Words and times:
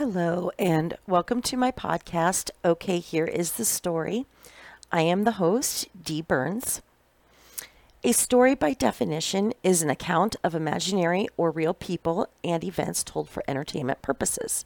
Hello, 0.00 0.50
and 0.58 0.96
welcome 1.06 1.42
to 1.42 1.58
my 1.58 1.70
podcast. 1.70 2.50
Okay, 2.64 3.00
here 3.00 3.26
is 3.26 3.52
the 3.52 3.66
story. 3.66 4.24
I 4.90 5.02
am 5.02 5.24
the 5.24 5.32
host, 5.32 5.88
Dee 6.02 6.22
Burns. 6.22 6.80
A 8.02 8.12
story, 8.12 8.54
by 8.54 8.72
definition, 8.72 9.52
is 9.62 9.82
an 9.82 9.90
account 9.90 10.36
of 10.42 10.54
imaginary 10.54 11.28
or 11.36 11.50
real 11.50 11.74
people 11.74 12.30
and 12.42 12.64
events 12.64 13.04
told 13.04 13.28
for 13.28 13.44
entertainment 13.46 14.00
purposes. 14.00 14.64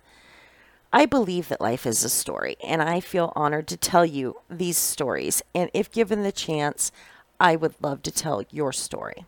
I 0.93 1.05
believe 1.05 1.49
that 1.49 1.61
life 1.61 1.85
is 1.85 2.05
a 2.05 2.09
story, 2.09 2.55
and 2.63 2.81
I 2.81 3.01
feel 3.01 3.33
honored 3.35 3.67
to 3.67 3.77
tell 3.77 4.07
you 4.07 4.37
these 4.49 4.79
stories. 4.79 5.43
And 5.53 5.69
if 5.75 5.91
given 5.91 6.23
the 6.23 6.31
chance, 6.31 6.93
I 7.41 7.57
would 7.57 7.75
love 7.83 8.03
to 8.03 8.13
tell 8.13 8.45
your 8.53 8.73
story. 8.73 9.27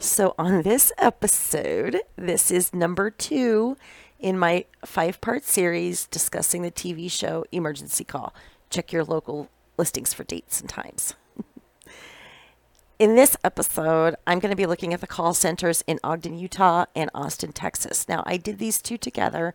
So, 0.00 0.34
on 0.36 0.62
this 0.62 0.90
episode, 0.98 2.00
this 2.16 2.50
is 2.50 2.74
number 2.74 3.08
two 3.08 3.76
in 4.20 4.38
my 4.38 4.66
five 4.84 5.20
part 5.20 5.44
series 5.44 6.06
discussing 6.06 6.62
the 6.62 6.70
TV 6.70 7.10
show 7.10 7.44
Emergency 7.50 8.04
Call. 8.04 8.34
Check 8.68 8.92
your 8.92 9.04
local 9.04 9.48
listings 9.76 10.12
for 10.12 10.24
dates 10.24 10.60
and 10.60 10.68
times. 10.68 11.14
in 12.98 13.16
this 13.16 13.36
episode, 13.42 14.14
I'm 14.26 14.38
going 14.38 14.50
to 14.50 14.56
be 14.56 14.66
looking 14.66 14.92
at 14.94 15.00
the 15.00 15.06
call 15.06 15.34
centers 15.34 15.82
in 15.86 15.98
Ogden, 16.04 16.38
Utah 16.38 16.84
and 16.94 17.10
Austin, 17.14 17.52
Texas. 17.52 18.08
Now, 18.08 18.22
I 18.26 18.36
did 18.36 18.58
these 18.58 18.80
two 18.80 18.98
together 18.98 19.54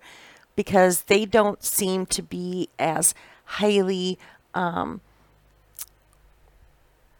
because 0.55 1.03
they 1.03 1.25
don't 1.25 1.63
seem 1.63 2.05
to 2.07 2.23
be 2.23 2.69
as 2.79 3.13
highly 3.45 4.17
um, 4.53 5.01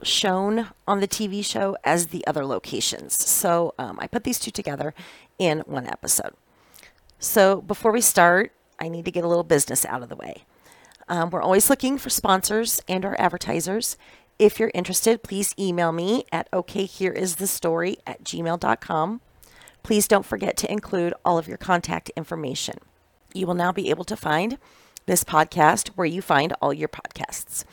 shown 0.01 0.67
on 0.87 0.99
the 0.99 1.07
TV 1.07 1.45
show 1.45 1.77
as 1.83 2.07
the 2.07 2.25
other 2.25 2.45
locations. 2.45 3.13
So 3.23 3.73
um, 3.77 3.99
I 4.01 4.07
put 4.07 4.23
these 4.23 4.39
two 4.39 4.51
together 4.51 4.93
in 5.37 5.59
one 5.67 5.85
episode. 5.85 6.33
So 7.19 7.61
before 7.61 7.91
we 7.91 8.01
start, 8.01 8.51
I 8.79 8.89
need 8.89 9.05
to 9.05 9.11
get 9.11 9.23
a 9.23 9.27
little 9.27 9.43
business 9.43 9.85
out 9.85 10.03
of 10.03 10.09
the 10.09 10.15
way. 10.15 10.43
Um, 11.07 11.29
we're 11.29 11.41
always 11.41 11.69
looking 11.69 11.97
for 11.97 12.09
sponsors 12.09 12.81
and 12.87 13.05
our 13.05 13.15
advertisers. 13.19 13.97
If 14.37 14.59
you're 14.59 14.71
interested, 14.73 15.23
please 15.23 15.53
email 15.57 15.91
me 15.91 16.25
at 16.31 16.51
okhereisthestory 16.51 17.97
at 18.05 18.23
gmail.com. 18.23 19.21
Please 19.83 20.07
don't 20.07 20.25
forget 20.25 20.57
to 20.57 20.71
include 20.71 21.13
all 21.23 21.37
of 21.37 21.47
your 21.47 21.57
contact 21.57 22.09
information. 22.15 22.79
You 23.33 23.47
will 23.47 23.53
now 23.53 23.71
be 23.71 23.89
able 23.89 24.03
to 24.05 24.17
find 24.17 24.57
this 25.05 25.23
podcast 25.23 25.89
where 25.89 26.07
you 26.07 26.21
find 26.21 26.53
all 26.61 26.73
your 26.73 26.89
podcasts. 26.89 27.63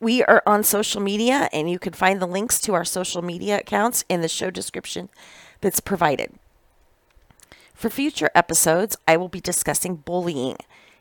We 0.00 0.22
are 0.24 0.42
on 0.44 0.64
social 0.64 1.00
media, 1.00 1.48
and 1.52 1.70
you 1.70 1.78
can 1.78 1.92
find 1.92 2.20
the 2.20 2.26
links 2.26 2.60
to 2.62 2.74
our 2.74 2.84
social 2.84 3.22
media 3.22 3.58
accounts 3.60 4.04
in 4.08 4.20
the 4.20 4.28
show 4.28 4.50
description 4.50 5.08
that's 5.60 5.80
provided. 5.80 6.34
For 7.78 7.90
future 7.90 8.28
episodes, 8.34 8.96
I 9.06 9.16
will 9.16 9.28
be 9.28 9.40
discussing 9.40 9.94
bullying. 9.94 10.56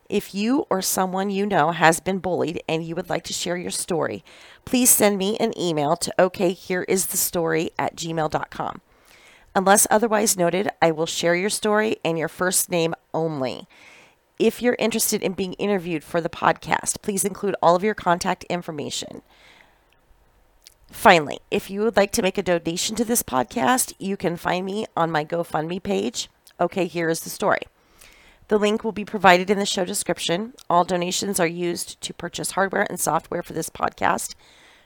If 0.10 0.36
you 0.36 0.68
or 0.70 0.84
someone 0.84 1.32
you 1.32 1.48
know 1.48 1.72
has 1.72 2.00
been 2.00 2.20
bullied 2.20 2.62
and 2.70 2.84
you 2.84 2.94
would 2.94 3.10
like 3.10 3.24
to 3.24 3.34
share 3.34 3.58
your 3.58 3.72
story, 3.72 4.24
please 4.64 4.92
send 4.92 5.18
me 5.18 5.38
an 5.38 5.60
email 5.60 5.96
to 5.96 6.14
okhereisthestory 6.20 7.70
at 7.80 7.96
gmail.com. 7.96 8.82
Unless 9.56 9.88
otherwise 9.90 10.38
noted, 10.38 10.70
I 10.80 10.92
will 10.92 11.08
share 11.08 11.34
your 11.34 11.50
story 11.50 11.96
and 12.06 12.16
your 12.16 12.28
first 12.28 12.70
name 12.70 12.94
only. 13.12 13.66
If 14.38 14.62
you're 14.62 14.78
interested 14.78 15.24
in 15.24 15.34
being 15.34 15.54
interviewed 15.54 16.04
for 16.04 16.22
the 16.22 16.30
podcast, 16.30 17.02
please 17.02 17.26
include 17.26 17.56
all 17.60 17.76
of 17.76 17.84
your 17.84 17.96
contact 17.96 18.44
information. 18.52 19.24
Finally, 20.92 21.40
if 21.50 21.72
you 21.72 21.82
would 21.82 21.98
like 21.98 22.12
to 22.12 22.22
make 22.22 22.38
a 22.38 22.44
donation 22.44 22.96
to 22.98 23.04
this 23.04 23.24
podcast, 23.24 23.96
you 23.98 24.16
can 24.16 24.38
find 24.38 24.64
me 24.64 24.86
on 24.96 25.10
my 25.10 25.26
GoFundMe 25.26 25.82
page. 25.82 26.30
Okay, 26.60 26.86
here 26.86 27.10
is 27.10 27.20
the 27.20 27.30
story. 27.30 27.62
The 28.48 28.58
link 28.58 28.84
will 28.84 28.92
be 28.92 29.06
provided 29.06 29.50
in 29.50 29.60
the 29.60 29.66
show 29.66 29.86
description. 29.86 30.54
All 30.70 30.84
donations 30.84 31.40
are 31.40 31.48
used 31.48 32.00
to 32.02 32.14
purchase 32.14 32.52
hardware 32.52 32.88
and 32.90 33.00
software 33.00 33.44
for 33.44 33.54
this 33.54 33.70
podcast. 33.70 34.34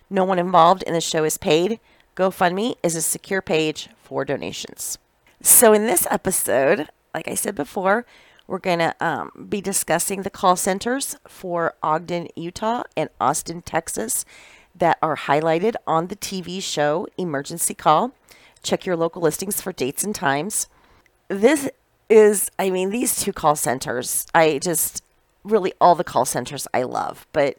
No 0.09 0.25
one 0.25 0.39
involved 0.39 0.83
in 0.83 0.94
the 0.94 1.01
show 1.01 1.23
is 1.23 1.38
paid. 1.38 1.79
GoFundMe 2.16 2.75
is 2.84 2.95
a 2.95 3.01
secure 3.01 3.41
page 3.41 3.88
for 4.03 4.25
donations. 4.25 4.97
So, 5.41 5.72
in 5.72 5.85
this 5.85 6.06
episode, 6.12 6.90
like 7.13 7.28
I 7.28 7.35
said 7.35 7.56
before, 7.56 8.06
we're 8.47 8.59
going 8.59 8.79
to 8.79 8.95
um, 9.00 9.47
be 9.47 9.62
discussing 9.62 10.24
the 10.24 10.29
call 10.29 10.57
centers 10.57 11.16
for 11.28 11.75
Ogden, 11.81 12.28
Utah, 12.35 12.84
and 12.97 13.09
Austin, 13.22 13.62
Texas 13.62 14.25
that 14.75 14.97
are 15.01 15.16
highlighted 15.16 15.75
on 15.88 16.07
the 16.07 16.16
TV 16.16 16.62
show 16.62 17.07
Emergency 17.18 17.74
Call. 17.74 18.12
Check 18.62 18.85
your 18.85 18.97
local 18.97 19.22
listings 19.22 19.62
for 19.62 19.72
dates 19.72 20.03
and 20.03 20.13
times 20.13 20.68
this 21.31 21.69
is, 22.09 22.52
I 22.59 22.69
mean, 22.69 22.90
these 22.90 23.22
two 23.22 23.31
call 23.31 23.56
centers, 23.56 24.25
I 24.36 24.59
just 24.59 25.03
really 25.44 25.74
all 25.81 25.96
the 25.96 26.03
call 26.03 26.25
centers 26.25 26.68
I 26.74 26.84
love, 26.84 27.25
but 27.31 27.58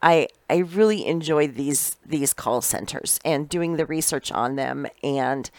I 0.00 0.28
I 0.48 0.58
really 0.58 1.04
enjoy 1.04 1.48
these 1.48 1.96
these 2.06 2.32
call 2.32 2.60
centers 2.62 3.18
and 3.24 3.48
doing 3.48 3.76
the 3.76 3.84
research 3.84 4.30
on 4.30 4.56
them 4.56 4.86
and 5.02 5.50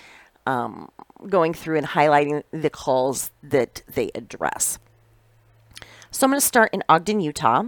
um, 0.47 0.90
going 1.28 1.53
through 1.53 1.78
and 1.78 1.88
highlighting 1.88 2.44
the 2.52 2.70
calls 2.70 3.31
that 3.44 3.84
they 3.94 4.09
address. 4.16 4.80
So 6.09 6.26
I'm 6.26 6.31
going 6.31 6.40
to 6.40 6.46
start 6.46 6.74
in 6.74 6.81
Ogden, 6.90 7.20
Utah. 7.20 7.66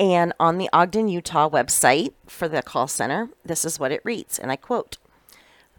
And 0.00 0.32
on 0.40 0.58
the 0.58 0.68
Ogden, 0.72 1.08
Utah 1.08 1.48
website 1.48 2.14
for 2.26 2.48
the 2.48 2.62
call 2.62 2.88
center, 2.88 3.28
this 3.44 3.64
is 3.64 3.78
what 3.78 3.92
it 3.92 4.00
reads, 4.02 4.38
and 4.38 4.50
I 4.50 4.56
quote 4.56 4.96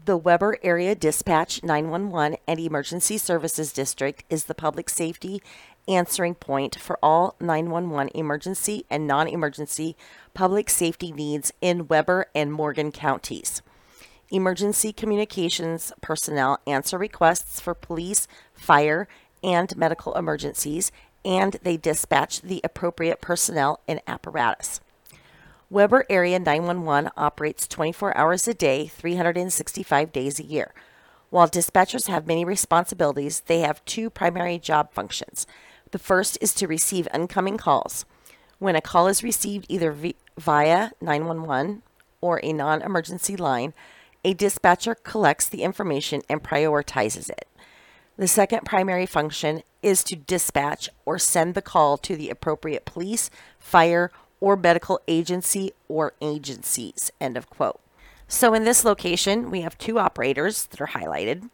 the 0.05 0.17
Weber 0.17 0.57
Area 0.63 0.95
Dispatch 0.95 1.63
911 1.63 2.37
and 2.45 2.59
Emergency 2.59 3.17
Services 3.17 3.71
District 3.71 4.23
is 4.29 4.45
the 4.45 4.55
public 4.55 4.89
safety 4.89 5.41
answering 5.87 6.35
point 6.35 6.75
for 6.75 6.97
all 7.01 7.35
911 7.39 8.09
emergency 8.13 8.85
and 8.89 9.07
non 9.07 9.27
emergency 9.27 9.95
public 10.33 10.69
safety 10.69 11.11
needs 11.11 11.53
in 11.61 11.87
Weber 11.87 12.25
and 12.35 12.51
Morgan 12.51 12.91
counties. 12.91 13.61
Emergency 14.29 14.91
communications 14.91 15.93
personnel 16.01 16.59
answer 16.67 16.97
requests 16.97 17.59
for 17.59 17.73
police, 17.73 18.27
fire, 18.53 19.07
and 19.43 19.75
medical 19.77 20.15
emergencies, 20.15 20.91
and 21.23 21.57
they 21.63 21.77
dispatch 21.77 22.41
the 22.41 22.59
appropriate 22.63 23.21
personnel 23.21 23.79
and 23.87 24.01
apparatus. 24.07 24.81
Weber 25.73 26.05
Area 26.07 26.37
911 26.37 27.09
operates 27.17 27.67
24 27.67 28.15
hours 28.15 28.47
a 28.47 28.53
day, 28.53 28.85
365 28.85 30.11
days 30.11 30.39
a 30.39 30.45
year. 30.45 30.71
While 31.31 31.47
dispatchers 31.47 32.07
have 32.09 32.27
many 32.27 32.45
responsibilities, 32.45 33.39
they 33.47 33.61
have 33.61 33.83
two 33.83 34.11
primary 34.11 34.59
job 34.59 34.93
functions. 34.93 35.47
The 35.89 35.97
first 35.97 36.37
is 36.39 36.53
to 36.53 36.67
receive 36.67 37.07
incoming 37.11 37.57
calls. 37.57 38.05
When 38.59 38.75
a 38.75 38.81
call 38.81 39.07
is 39.07 39.23
received 39.23 39.65
either 39.67 39.97
via 40.37 40.91
911 41.01 41.81
or 42.21 42.39
a 42.43 42.53
non 42.53 42.83
emergency 42.83 43.35
line, 43.35 43.73
a 44.23 44.35
dispatcher 44.35 44.93
collects 44.93 45.49
the 45.49 45.63
information 45.63 46.21
and 46.29 46.43
prioritizes 46.43 47.31
it. 47.31 47.47
The 48.15 48.27
second 48.27 48.61
primary 48.63 49.07
function 49.07 49.63
is 49.81 50.03
to 50.03 50.15
dispatch 50.15 50.87
or 51.03 51.17
send 51.17 51.55
the 51.55 51.63
call 51.63 51.97
to 51.97 52.15
the 52.15 52.29
appropriate 52.29 52.85
police, 52.85 53.31
fire, 53.57 54.11
or 54.43 54.57
medical 54.57 54.99
agency 55.07 55.71
or 55.87 56.11
agencies. 56.21 57.13
End 57.21 57.37
of 57.37 57.49
quote. 57.49 57.79
So 58.27 58.53
in 58.53 58.65
this 58.65 58.83
location, 58.83 59.49
we 59.49 59.61
have 59.61 59.77
two 59.77 59.97
operators 59.97 60.65
that 60.65 60.81
are 60.81 60.87
highlighted 60.87 61.49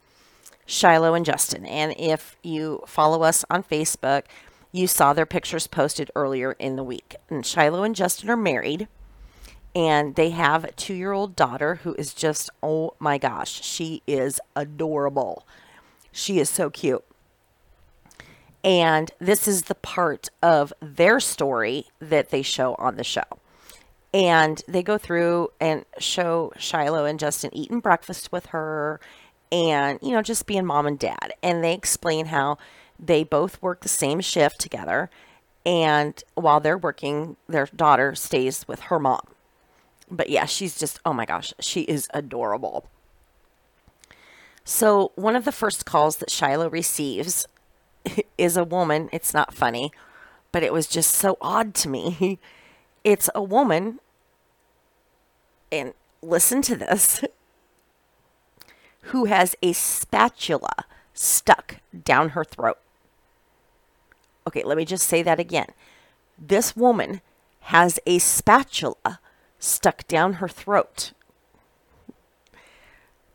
Shiloh 0.65 1.13
and 1.13 1.23
Justin. 1.23 1.67
And 1.67 1.93
if 1.99 2.35
you 2.41 2.81
follow 2.87 3.21
us 3.21 3.45
on 3.47 3.61
Facebook, 3.61 4.23
you 4.71 4.87
saw 4.87 5.13
their 5.13 5.27
pictures 5.27 5.67
posted 5.67 6.09
earlier 6.15 6.53
in 6.53 6.77
the 6.77 6.83
week. 6.83 7.15
And 7.29 7.45
Shiloh 7.45 7.83
and 7.83 7.95
Justin 7.95 8.27
are 8.31 8.35
married 8.35 8.87
and 9.75 10.15
they 10.15 10.31
have 10.31 10.63
a 10.63 10.71
two 10.71 10.95
year 10.95 11.11
old 11.11 11.35
daughter 11.35 11.75
who 11.83 11.93
is 11.93 12.11
just, 12.11 12.49
oh 12.63 12.95
my 12.97 13.19
gosh, 13.19 13.63
she 13.63 14.01
is 14.07 14.39
adorable. 14.55 15.45
She 16.11 16.39
is 16.39 16.49
so 16.49 16.71
cute. 16.71 17.05
And 18.63 19.11
this 19.19 19.47
is 19.47 19.63
the 19.63 19.75
part 19.75 20.29
of 20.41 20.73
their 20.81 21.19
story 21.19 21.87
that 21.99 22.29
they 22.29 22.41
show 22.41 22.75
on 22.75 22.97
the 22.97 23.03
show. 23.03 23.23
And 24.13 24.61
they 24.67 24.83
go 24.83 24.97
through 24.97 25.49
and 25.59 25.85
show 25.97 26.51
Shiloh 26.57 27.05
and 27.05 27.19
Justin 27.19 27.55
eating 27.55 27.79
breakfast 27.79 28.31
with 28.31 28.47
her 28.47 28.99
and, 29.51 29.99
you 30.01 30.11
know, 30.11 30.21
just 30.21 30.45
being 30.45 30.65
mom 30.65 30.87
and 30.87 30.99
dad. 30.99 31.33
And 31.41 31.63
they 31.63 31.73
explain 31.73 32.27
how 32.27 32.57
they 32.99 33.23
both 33.23 33.61
work 33.61 33.81
the 33.81 33.89
same 33.89 34.19
shift 34.19 34.59
together. 34.59 35.09
And 35.65 36.21
while 36.35 36.59
they're 36.59 36.77
working, 36.77 37.37
their 37.47 37.67
daughter 37.67 38.15
stays 38.15 38.67
with 38.67 38.81
her 38.81 38.99
mom. 38.99 39.21
But 40.09 40.29
yeah, 40.29 40.45
she's 40.45 40.77
just, 40.77 40.99
oh 41.05 41.13
my 41.13 41.25
gosh, 41.25 41.53
she 41.59 41.81
is 41.81 42.07
adorable. 42.13 42.87
So, 44.63 45.11
one 45.15 45.35
of 45.35 45.45
the 45.45 45.51
first 45.51 45.85
calls 45.85 46.17
that 46.17 46.29
Shiloh 46.29 46.69
receives 46.69 47.47
is 48.37 48.57
a 48.57 48.63
woman. 48.63 49.09
It's 49.11 49.33
not 49.33 49.53
funny, 49.53 49.91
but 50.51 50.63
it 50.63 50.73
was 50.73 50.87
just 50.87 51.13
so 51.13 51.37
odd 51.41 51.73
to 51.75 51.89
me. 51.89 52.39
It's 53.01 53.29
a 53.33 53.41
woman, 53.41 53.99
and 55.71 55.93
listen 56.21 56.61
to 56.63 56.75
this, 56.75 57.23
who 59.03 59.23
has 59.23 59.55
a 59.63 59.71
spatula 59.71 60.85
stuck 61.13 61.77
down 62.03 62.29
her 62.29 62.43
throat. 62.43 62.77
Okay, 64.45 64.63
let 64.63 64.77
me 64.77 64.83
just 64.83 65.07
say 65.07 65.23
that 65.23 65.39
again. 65.39 65.67
This 66.37 66.75
woman 66.75 67.21
has 67.61 67.99
a 68.05 68.19
spatula 68.19 69.19
stuck 69.59 70.07
down 70.07 70.33
her 70.33 70.47
throat. 70.47 71.13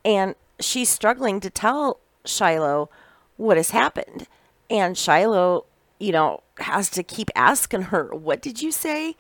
And 0.05 0.35
she's 0.61 0.89
struggling 0.89 1.41
to 1.41 1.51
tell 1.51 2.01
Shiloh 2.25 2.91
what 3.37 3.57
has 3.57 3.71
happened. 3.71 4.27
And 4.71 4.97
Shiloh, 4.97 5.67
you 5.99 6.13
know, 6.13 6.43
has 6.59 6.91
to 6.91 7.03
keep 7.03 7.31
asking 7.35 7.83
her, 7.83 8.15
"What 8.15 8.41
did 8.41 8.63
you 8.63 8.73
say? 8.73 9.17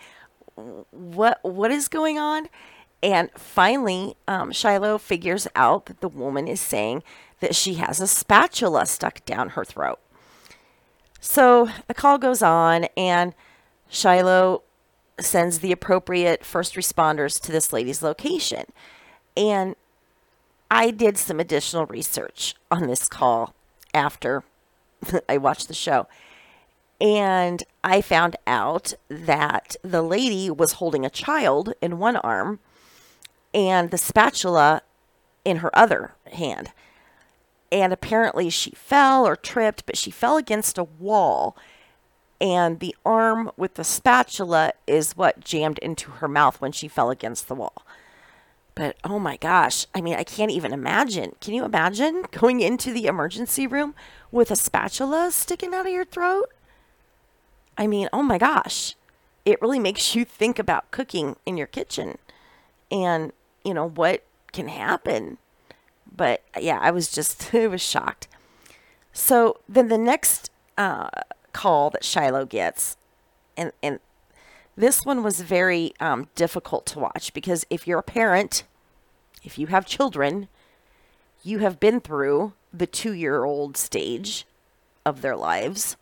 What 0.91 1.38
what 1.43 1.70
is 1.70 1.88
going 1.88 2.19
on?" 2.19 2.49
And 3.02 3.31
finally, 3.32 4.17
um, 4.26 4.50
Shiloh 4.52 4.99
figures 4.99 5.46
out 5.55 5.87
that 5.87 6.00
the 6.00 6.08
woman 6.08 6.49
is 6.49 6.61
saying 6.61 7.02
that 7.41 7.55
she 7.55 7.75
has 7.75 8.00
a 8.00 8.06
spatula 8.06 8.87
stuck 8.87 9.25
down 9.26 9.50
her 9.50 9.64
throat. 9.64 9.99
So 11.20 11.69
the 11.87 11.94
call 11.94 12.19
goes 12.19 12.43
on, 12.43 12.85
and 12.96 13.35
Shiloh 13.88 14.62
sends 15.20 15.58
the 15.58 15.73
appropriate 15.73 16.44
first 16.44 16.75
responders 16.75 17.41
to 17.43 17.52
this 17.52 17.73
lady's 17.73 18.02
location. 18.02 18.64
And 19.37 19.76
I 20.70 20.91
did 20.91 21.19
some 21.19 21.41
additional 21.41 21.87
research 21.87 22.55
on 22.70 22.87
this 22.87 23.06
call 23.06 23.55
after 23.93 24.43
I 25.29 25.38
watched 25.38 25.69
the 25.69 25.75
show. 25.75 26.06
And 27.00 27.62
I 27.82 28.00
found 28.00 28.37
out 28.46 28.94
that 29.08 29.76
the 29.82 30.02
lady 30.02 30.50
was 30.50 30.75
holding 30.75 31.05
a 31.05 31.11
child 31.11 31.75
in 31.82 31.99
one 31.99 32.17
arm 32.17 32.61
and 33.52 33.91
the 33.91 33.99
spatula 33.99 34.82
in 35.44 35.58
her 35.58 35.76
other 35.76 36.14
hand. 36.32 36.73
And 37.70 37.93
apparently 37.93 38.50
she 38.50 38.70
fell 38.70 39.26
or 39.26 39.37
tripped, 39.37 39.87
but 39.87 39.96
she 39.96 40.11
fell 40.11 40.37
against 40.37 40.79
a 40.79 40.85
wall. 40.85 41.56
And 42.41 42.81
the 42.81 42.94
arm 43.05 43.50
with 43.56 43.75
the 43.75 43.85
spatula 43.85 44.73
is 44.87 45.17
what 45.17 45.41
jammed 45.41 45.79
into 45.79 46.11
her 46.12 46.29
mouth 46.29 46.61
when 46.61 46.73
she 46.73 46.88
fell 46.88 47.11
against 47.11 47.49
the 47.49 47.55
wall. 47.55 47.85
But 48.75 48.96
oh 49.05 49.19
my 49.19 49.37
gosh, 49.37 49.87
I 49.94 50.00
mean, 50.00 50.17
I 50.17 50.25
can't 50.25 50.50
even 50.50 50.73
imagine. 50.73 51.32
Can 51.41 51.55
you 51.55 51.64
imagine 51.64 52.25
going 52.32 52.61
into 52.61 52.93
the 52.93 53.06
emergency 53.06 53.67
room 53.67 53.94
with 54.35 54.51
a 54.51 54.57
spatula 54.57 55.31
sticking 55.31 55.73
out 55.73 55.87
of 55.87 55.93
your 55.93 56.05
throat? 56.05 56.47
I 57.79 57.87
mean, 57.87 58.09
oh 58.13 58.23
my 58.23 58.37
gosh, 58.37 58.97
it 59.45 59.63
really 59.63 59.79
makes 59.79 60.17
you 60.17 60.25
think 60.25 60.59
about 60.59 60.91
cooking 60.91 61.37
in 61.47 61.57
your 61.57 61.69
kitchen 61.69 62.19
and, 62.91 63.33
you 63.65 63.73
know, 63.73 63.89
what 63.89 64.25
can 64.53 64.67
happen. 64.67 65.39
But 66.15 66.43
yeah, 66.61 66.81
I 66.83 66.91
was 66.91 67.13
just, 67.13 67.55
I 67.55 67.69
was 67.69 67.81
shocked. 67.81 68.27
So 69.13 69.61
then 69.69 69.87
the 69.87 69.99
next 69.99 70.51
uh, 70.77 71.11
call 71.53 71.91
that 71.91 72.05
Shiloh 72.05 72.45
gets, 72.45 72.97
and, 73.57 73.71
and 73.85 74.01
this 74.77 75.07
one 75.07 75.23
was 75.23 75.43
very 75.43 75.95
um, 76.01 76.27
difficult 76.35 76.87
to 76.87 76.99
watch 76.99 77.33
because 77.33 77.65
if 77.71 77.87
you're 77.87 78.01
a 78.01 78.03
parent, 78.03 78.65
if 79.45 79.61
you 79.61 79.69
have 79.69 79.87
children, 79.87 80.49
you 81.45 81.61
have 81.61 81.79
been 81.79 82.01
through 82.01 82.55
the 82.76 82.87
two 82.87 83.12
year 83.12 83.44
old 83.44 83.76
stage 83.76 84.47
of 85.05 85.21
their 85.21 85.37
lives. 85.37 85.97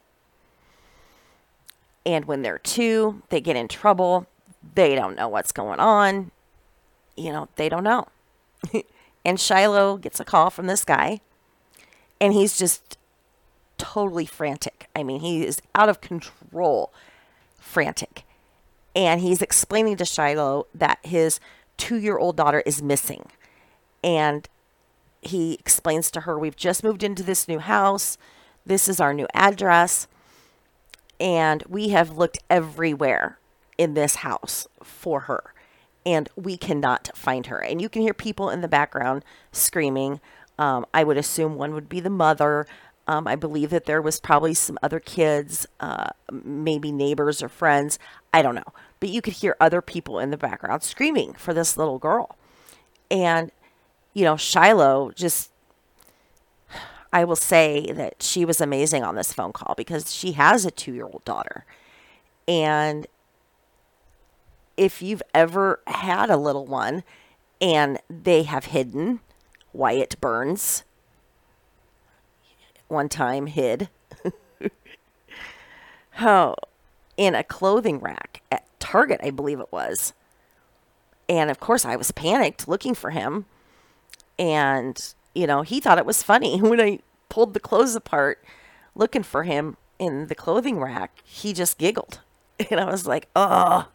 And 2.05 2.25
when 2.25 2.43
they're 2.43 2.59
two, 2.59 3.23
they 3.29 3.41
get 3.41 3.57
in 3.57 3.69
trouble. 3.69 4.27
They 4.75 4.95
don't 4.95 5.17
know 5.17 5.29
what's 5.29 5.53
going 5.53 5.81
on. 5.81 6.31
You 7.17 7.33
know, 7.33 7.49
they 7.57 7.69
don't 7.69 7.85
know. 7.85 8.09
and 9.25 9.39
Shiloh 9.39 9.97
gets 9.99 10.19
a 10.19 10.25
call 10.25 10.51
from 10.51 10.67
this 10.67 10.85
guy, 10.85 11.21
and 12.21 12.33
he's 12.33 12.59
just 12.59 12.97
totally 13.77 14.27
frantic. 14.27 14.89
I 14.97 15.03
mean, 15.03 15.21
he 15.21 15.45
is 15.45 15.61
out 15.75 15.89
of 15.89 16.01
control, 16.01 16.93
frantic 17.59 18.25
and 18.95 19.21
he's 19.21 19.43
explaining 19.43 19.97
to 19.97 20.05
Shiloh 20.05 20.67
that 20.75 20.99
his 21.03 21.41
two 21.77 21.97
year 21.97 22.19
old 22.19 22.37
daughter 22.37 22.63
is 22.67 22.83
missing. 22.83 23.27
And 24.05 24.49
he 25.23 25.55
explains 25.55 26.11
to 26.11 26.21
her, 26.23 26.39
We've 26.39 26.57
just 26.57 26.85
moved 26.85 27.03
into 27.03 27.23
this 27.23 27.49
new 27.49 27.61
house. 27.61 28.19
This 28.67 28.89
is 28.89 29.01
our 29.01 29.15
new 29.15 29.27
address. 29.33 30.09
And 31.19 31.63
we 31.69 31.91
have 31.91 32.19
looked 32.19 32.39
everywhere 32.51 33.39
in 33.79 33.95
this 33.95 34.17
house 34.17 34.67
for 34.83 35.21
her. 35.21 35.55
And 36.05 36.29
we 36.35 36.57
cannot 36.57 37.11
find 37.15 37.47
her. 37.47 37.59
And 37.59 37.81
you 37.81 37.89
can 37.89 38.03
hear 38.03 38.13
people 38.13 38.51
in 38.51 38.61
the 38.61 38.69
background 38.69 39.25
screaming. 39.53 40.21
Um, 40.59 40.85
I 40.93 41.05
would 41.05 41.17
assume 41.17 41.55
one 41.55 41.75
would 41.75 41.89
be 41.89 42.01
the 42.01 42.11
mother. 42.11 42.67
Um, 43.07 43.29
I 43.29 43.37
believe 43.37 43.71
that 43.71 43.87
there 43.87 44.03
was 44.03 44.21
probably 44.21 44.55
some 44.55 44.79
other 44.83 44.99
kids, 45.01 45.67
uh, 45.79 46.11
maybe 46.31 46.91
neighbors 46.91 47.43
or 47.43 47.49
friends. 47.49 47.99
I 48.35 48.43
don't 48.43 48.57
know. 48.57 48.73
But 48.99 49.11
you 49.11 49.23
could 49.23 49.35
hear 49.35 49.57
other 49.61 49.81
people 49.81 50.19
in 50.19 50.31
the 50.31 50.37
background 50.37 50.83
screaming 50.83 51.35
for 51.35 51.55
this 51.55 51.77
little 51.77 51.99
girl. 51.99 52.37
And, 53.11 53.53
you 54.13 54.25
know, 54.25 54.37
Shiloh 54.37 55.13
just, 55.15 55.51
I 57.13 57.25
will 57.25 57.37
say 57.37 57.93
that 57.93 58.23
she 58.23 58.45
was 58.45 58.61
amazing 58.61 59.03
on 59.05 59.15
this 59.15 59.33
phone 59.33 59.53
call 59.53 59.75
because 59.77 60.15
she 60.15 60.33
has 60.33 60.65
a 60.65 60.71
two 60.71 60.93
year 60.93 61.05
old 61.05 61.25
daughter. 61.25 61.65
And 62.49 63.07
if 64.77 65.03
you've 65.03 65.23
ever 65.35 65.81
had 65.87 66.31
a 66.31 66.37
little 66.37 66.67
one 66.67 67.05
and 67.61 67.99
they 68.09 68.43
have 68.43 68.67
hidden, 68.67 69.21
Wyatt 69.73 70.21
Burns 70.21 70.85
one 72.89 73.09
time 73.09 73.47
hid. 73.47 73.89
oh, 76.21 76.55
in 77.17 77.35
a 77.35 77.43
clothing 77.43 77.99
rack 77.99 78.43
at 78.51 78.67
Target, 78.79 79.21
I 79.23 79.31
believe 79.31 79.61
it 79.61 79.73
was. 79.73 80.13
And 81.29 81.51
of 81.51 81.59
course, 81.59 81.85
I 81.85 81.97
was 81.97 82.13
panicked 82.13 82.69
looking 82.69 82.95
for 82.95 83.11
him. 83.11 83.47
And, 84.43 85.15
you 85.37 85.47
know, 85.47 85.63
he 85.63 85.79
thought 85.79 85.99
it 85.99 86.05
was 86.05 86.25
funny 86.25 86.59
when 86.61 86.81
I 86.81 86.99
pulled 87.29 87.55
the 87.55 87.61
clothes 87.61 87.95
apart 87.95 88.45
looking 88.97 89.23
for 89.23 89.45
him 89.45 89.77
in 90.01 90.27
the 90.27 90.35
clothing 90.35 90.81
rack. 90.81 91.23
He 91.25 91.53
just 91.53 91.79
giggled. 91.79 92.21
And 92.71 92.79
I 92.79 92.85
was 92.85 93.07
like, 93.07 93.29
oh. 93.35 93.89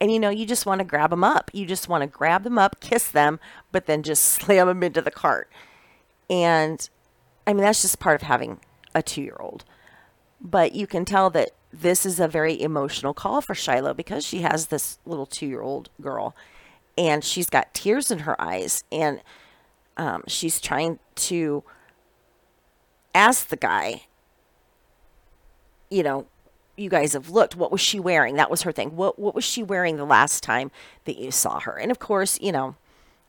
And, 0.00 0.10
you 0.10 0.18
know, 0.18 0.30
you 0.30 0.46
just 0.46 0.64
want 0.64 0.78
to 0.78 0.86
grab 0.86 1.10
them 1.10 1.24
up. 1.24 1.50
You 1.52 1.66
just 1.66 1.86
want 1.86 2.00
to 2.00 2.06
grab 2.06 2.44
them 2.44 2.56
up, 2.56 2.80
kiss 2.80 3.08
them, 3.08 3.38
but 3.72 3.84
then 3.86 4.02
just 4.02 4.24
slam 4.36 4.68
them 4.68 4.82
into 4.82 5.02
the 5.02 5.10
cart. 5.10 5.50
And 6.30 6.88
I 7.46 7.52
mean, 7.52 7.62
that's 7.62 7.82
just 7.82 7.98
part 7.98 8.22
of 8.22 8.26
having 8.26 8.60
a 8.94 9.02
two 9.02 9.22
year 9.22 9.36
old. 9.38 9.64
But 10.40 10.74
you 10.74 10.86
can 10.86 11.04
tell 11.04 11.28
that 11.30 11.50
this 11.72 12.06
is 12.06 12.20
a 12.20 12.28
very 12.28 12.60
emotional 12.60 13.12
call 13.12 13.42
for 13.42 13.54
Shiloh 13.54 13.92
because 13.92 14.24
she 14.24 14.42
has 14.42 14.66
this 14.66 14.98
little 15.04 15.26
two 15.26 15.46
year 15.46 15.62
old 15.62 15.90
girl 16.00 16.34
and 16.96 17.22
she's 17.22 17.50
got 17.50 17.74
tears 17.74 18.10
in 18.10 18.20
her 18.20 18.40
eyes 18.40 18.84
and 18.90 19.20
um, 19.96 20.22
she's 20.26 20.60
trying 20.60 20.98
to 21.16 21.64
ask 23.14 23.48
the 23.48 23.56
guy, 23.56 24.02
you 25.90 26.02
know, 26.02 26.26
you 26.76 26.90
guys 26.90 27.14
have 27.14 27.30
looked. 27.30 27.56
What 27.56 27.72
was 27.72 27.80
she 27.80 27.98
wearing? 27.98 28.36
That 28.36 28.50
was 28.50 28.62
her 28.62 28.72
thing. 28.72 28.96
What 28.96 29.18
what 29.18 29.34
was 29.34 29.44
she 29.44 29.62
wearing 29.62 29.96
the 29.96 30.04
last 30.04 30.42
time 30.42 30.70
that 31.04 31.16
you 31.16 31.30
saw 31.30 31.60
her? 31.60 31.78
And 31.78 31.90
of 31.90 31.98
course, 31.98 32.38
you 32.40 32.52
know, 32.52 32.76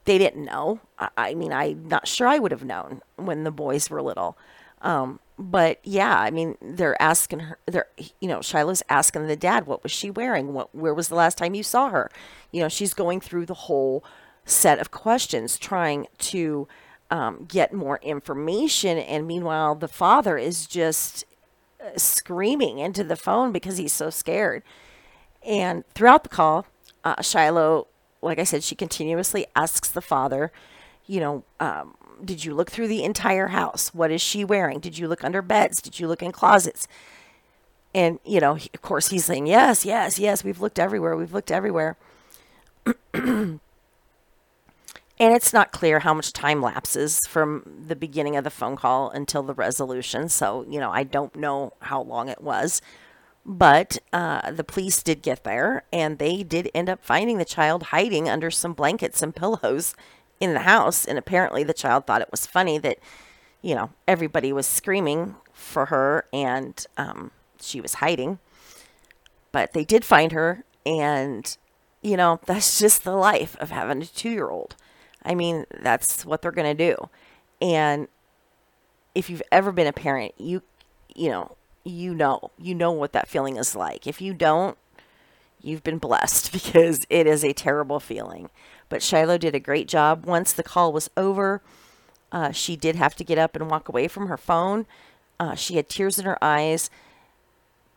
they 0.06 0.18
didn't 0.18 0.44
know. 0.44 0.82
I, 1.00 1.10
I 1.18 1.34
mean, 1.34 1.54
I'm 1.54 1.88
not 1.88 2.08
sure 2.08 2.28
I 2.28 2.40
would 2.40 2.52
have 2.52 2.66
known 2.66 3.02
when 3.16 3.44
the 3.44 3.52
boys 3.52 3.90
were 3.90 4.02
little. 4.02 4.38
Um, 4.82 5.20
but 5.40 5.80
yeah, 5.84 6.20
I 6.20 6.32
mean, 6.32 6.58
they're 6.62 7.00
asking 7.02 7.40
her, 7.42 7.60
they're, 7.66 7.88
you 8.20 8.28
know, 8.28 8.40
Shiloh's 8.40 8.84
asking 8.90 9.28
the 9.28 9.36
dad, 9.36 9.68
what 9.68 9.84
was 9.84 9.92
she 9.92 10.10
wearing? 10.10 10.54
What, 10.54 10.74
where 10.74 10.94
was 10.94 11.10
the 11.10 11.16
last 11.16 11.38
time 11.38 11.54
you 11.54 11.64
saw 11.64 11.90
her? 11.90 12.10
You 12.52 12.62
know, 12.62 12.70
she's 12.70 12.94
going 12.94 13.22
through 13.22 13.46
the 13.46 13.54
whole 13.54 14.04
set 14.48 14.80
of 14.80 14.90
questions, 14.90 15.60
trying 15.60 16.08
to 16.18 16.68
um, 17.12 17.46
get 17.48 17.74
more 17.74 18.00
information. 18.02 18.98
And 18.98 19.28
meanwhile, 19.28 19.76
the 19.76 19.88
father 19.88 20.38
is 20.38 20.66
just 20.66 21.24
uh, 21.80 21.98
screaming 21.98 22.80
into 22.80 23.04
the 23.04 23.16
phone 23.16 23.52
because 23.52 23.78
he's 23.78 23.94
so 23.94 24.10
scared. 24.10 24.64
And 25.46 25.86
throughout 25.94 26.24
the 26.24 26.30
call, 26.30 26.66
uh, 27.04 27.22
Shiloh 27.22 27.88
like 28.22 28.40
I 28.40 28.44
said, 28.44 28.64
she 28.64 28.76
continuously 28.76 29.46
asks 29.56 29.90
the 29.90 30.02
father, 30.02 30.52
you 31.06 31.20
know, 31.20 31.44
um, 31.60 31.96
did 32.24 32.44
you 32.44 32.54
look 32.54 32.72
through 32.72 32.88
the 32.88 33.04
entire 33.04 33.48
house? 33.48 33.94
What 33.94 34.12
is 34.12 34.22
she 34.22 34.44
wearing? 34.44 34.80
Did 34.80 34.98
you 34.98 35.08
look 35.08 35.24
under 35.24 35.42
beds? 35.42 35.82
Did 35.82 36.00
you 36.00 36.08
look 36.08 36.24
in 36.24 36.32
closets? 36.32 36.88
And, 37.94 38.20
you 38.26 38.40
know, 38.40 38.56
he, 38.56 38.70
of 38.74 38.82
course, 38.82 39.10
he's 39.10 39.26
saying, 39.26 39.48
yes, 39.48 39.86
yes, 39.86 40.20
yes, 40.20 40.44
we've 40.44 40.60
looked 40.60 40.80
everywhere. 40.80 41.16
We've 41.16 41.34
looked 41.34 41.52
everywhere. 41.52 41.96
and 45.20 45.34
it's 45.34 45.54
not 45.54 45.72
clear 45.72 46.00
how 46.00 46.14
much 46.14 46.34
time 46.34 46.62
lapses 46.62 47.26
from 47.26 47.64
the 47.88 47.96
beginning 47.96 48.36
of 48.36 48.44
the 48.44 48.50
phone 48.50 48.76
call 48.76 49.10
until 49.10 49.44
the 49.44 49.54
resolution. 49.54 50.30
So, 50.30 50.66
you 50.70 50.80
know, 50.80 50.92
I 50.92 51.04
don't 51.04 51.36
know 51.36 51.74
how 51.82 52.02
long 52.02 52.30
it 52.30 52.42
was. 52.42 52.82
But 53.46 53.98
uh, 54.12 54.52
the 54.52 54.64
police 54.64 55.02
did 55.02 55.22
get 55.22 55.46
there 55.46 55.84
and 55.94 56.20
they 56.20 56.44
did 56.44 56.70
end 56.76 56.90
up 56.90 57.04
finding 57.04 57.38
the 57.38 57.46
child 57.46 57.84
hiding 57.84 58.28
under 58.28 58.52
some 58.52 58.74
blankets 58.74 59.22
and 59.22 59.36
pillows 59.36 59.96
in 60.40 60.54
the 60.54 60.62
house. 60.62 61.06
And 61.06 61.18
apparently 61.18 61.64
the 61.64 61.74
child 61.74 62.06
thought 62.06 62.22
it 62.22 62.32
was 62.32 62.46
funny 62.46 62.78
that, 62.80 63.00
you 63.62 63.74
know, 63.74 63.92
everybody 64.08 64.52
was 64.52 64.68
screaming 64.68 65.36
for 65.54 65.86
her 65.86 66.26
and 66.34 66.86
um, 66.98 67.32
she 67.62 67.82
was 67.82 67.96
hiding. 67.96 68.40
But 69.52 69.74
they 69.74 69.86
did 69.86 70.06
find 70.06 70.32
her, 70.34 70.64
and 70.86 71.58
you 72.02 72.18
know, 72.18 72.40
that's 72.46 72.80
just 72.80 73.04
the 73.04 73.16
life 73.16 73.56
of 73.60 73.72
having 73.72 74.02
a 74.02 74.06
two 74.06 74.30
year 74.30 74.50
old. 74.50 74.76
I 75.28 75.36
mean, 75.36 75.66
that's 75.82 76.26
what 76.26 76.42
they're 76.42 76.52
going 76.52 76.76
to 76.76 76.92
do. 76.92 77.10
And 77.62 78.08
if 79.14 79.30
you've 79.30 79.44
ever 79.52 79.72
been 79.72 79.88
a 79.88 79.94
parent, 79.94 80.34
you, 80.38 80.62
you 81.14 81.30
know, 81.30 81.58
you 81.84 82.14
know, 82.14 82.52
you 82.58 82.74
know 82.74 82.92
what 82.92 83.12
that 83.12 83.28
feeling 83.28 83.58
is 83.58 83.76
like. 83.76 84.08
If 84.08 84.22
you 84.22 84.34
don't, 84.34 84.78
you've 85.62 85.84
been 85.84 85.98
blessed 85.98 86.52
because 86.54 87.06
it 87.10 87.28
is 87.28 87.44
a 87.44 87.54
terrible 87.54 88.00
feeling. 88.00 88.50
But 88.90 89.04
Shiloh 89.04 89.38
did 89.38 89.54
a 89.54 89.60
great 89.60 89.88
job. 89.88 90.26
Once 90.26 90.54
the 90.54 90.64
call 90.64 90.94
was 90.94 91.10
over, 91.18 91.62
uh, 92.32 92.52
she 92.52 92.76
did 92.78 92.96
have 92.96 93.16
to 93.16 93.24
get 93.24 93.38
up 93.38 93.56
and 93.56 93.70
walk 93.70 93.90
away 93.90 94.08
from 94.08 94.28
her 94.28 94.38
phone. 94.38 94.86
Uh, 95.40 95.56
she 95.56 95.76
had 95.76 95.90
tears 95.90 96.18
in 96.18 96.26
her 96.26 96.42
eyes 96.44 96.90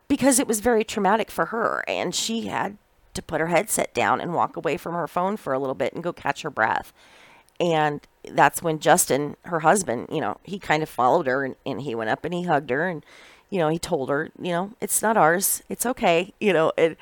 because 0.08 0.40
it 0.40 0.48
was 0.48 0.58
very 0.58 0.82
traumatic 0.82 1.30
for 1.30 1.46
her, 1.46 1.84
and 1.86 2.14
she 2.14 2.48
had 2.48 2.76
to 3.14 3.22
put 3.22 3.40
her 3.40 3.46
headset 3.48 3.94
down 3.94 4.20
and 4.20 4.34
walk 4.34 4.56
away 4.56 4.76
from 4.76 4.94
her 4.94 5.06
phone 5.08 5.36
for 5.36 5.52
a 5.52 5.58
little 5.58 5.74
bit 5.74 5.92
and 5.92 6.02
go 6.02 6.12
catch 6.12 6.42
her 6.42 6.50
breath. 6.50 6.92
And 7.60 8.00
that's 8.24 8.62
when 8.62 8.78
Justin, 8.80 9.36
her 9.44 9.60
husband, 9.60 10.08
you 10.10 10.20
know, 10.20 10.38
he 10.42 10.58
kind 10.58 10.82
of 10.82 10.88
followed 10.88 11.26
her 11.26 11.44
and, 11.44 11.56
and 11.66 11.82
he 11.82 11.94
went 11.94 12.10
up 12.10 12.24
and 12.24 12.34
he 12.34 12.44
hugged 12.44 12.70
her 12.70 12.88
and, 12.88 13.04
you 13.50 13.58
know, 13.58 13.68
he 13.68 13.78
told 13.78 14.08
her, 14.08 14.30
you 14.40 14.50
know, 14.50 14.72
it's 14.80 15.02
not 15.02 15.16
ours. 15.18 15.62
It's 15.68 15.86
okay. 15.86 16.32
You 16.40 16.54
know, 16.54 16.72
it, 16.78 16.96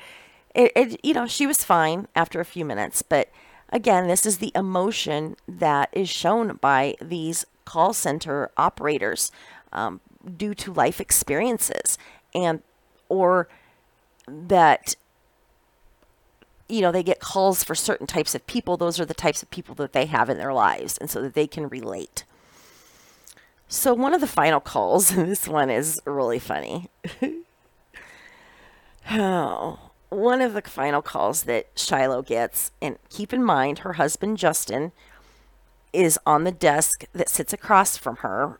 it, 0.53 0.71
it 0.75 0.99
you 1.03 1.13
know, 1.13 1.27
she 1.27 1.47
was 1.47 1.63
fine 1.63 2.07
after 2.15 2.41
a 2.41 2.45
few 2.45 2.65
minutes. 2.65 3.01
But 3.01 3.29
again, 3.69 4.07
this 4.07 4.25
is 4.25 4.39
the 4.39 4.51
emotion 4.53 5.37
that 5.47 5.89
is 5.93 6.09
shown 6.09 6.57
by 6.57 6.95
these 7.01 7.45
call 7.65 7.93
center 7.93 8.51
operators 8.57 9.31
um, 9.71 10.01
due 10.37 10.53
to 10.55 10.73
life 10.73 10.99
experiences 10.99 11.97
and, 12.35 12.61
or 13.07 13.47
that 14.27 14.95
you 16.69 16.81
know, 16.81 16.91
they 16.91 17.03
get 17.03 17.19
calls 17.19 17.63
for 17.63 17.75
certain 17.75 18.07
types 18.07 18.35
of 18.35 18.45
people. 18.47 18.77
Those 18.77 18.99
are 18.99 19.05
the 19.05 19.13
types 19.13 19.41
of 19.41 19.49
people 19.49 19.75
that 19.75 19.93
they 19.93 20.05
have 20.05 20.29
in 20.29 20.37
their 20.37 20.53
lives, 20.53 20.97
and 20.99 21.09
so 21.09 21.21
that 21.21 21.33
they 21.33 21.47
can 21.47 21.67
relate. 21.67 22.23
So, 23.67 23.93
one 23.93 24.13
of 24.13 24.21
the 24.21 24.27
final 24.27 24.59
calls, 24.59 25.11
and 25.11 25.27
this 25.29 25.47
one 25.47 25.69
is 25.69 25.99
really 26.05 26.39
funny. 26.39 26.89
oh, 29.11 29.79
one 30.09 30.41
of 30.41 30.53
the 30.53 30.61
final 30.61 31.01
calls 31.01 31.43
that 31.43 31.67
Shiloh 31.75 32.21
gets, 32.21 32.71
and 32.81 32.97
keep 33.09 33.33
in 33.33 33.43
mind, 33.43 33.79
her 33.79 33.93
husband 33.93 34.37
Justin 34.37 34.91
is 35.91 36.19
on 36.25 36.43
the 36.43 36.51
desk 36.51 37.05
that 37.13 37.29
sits 37.29 37.51
across 37.51 37.97
from 37.97 38.17
her, 38.17 38.59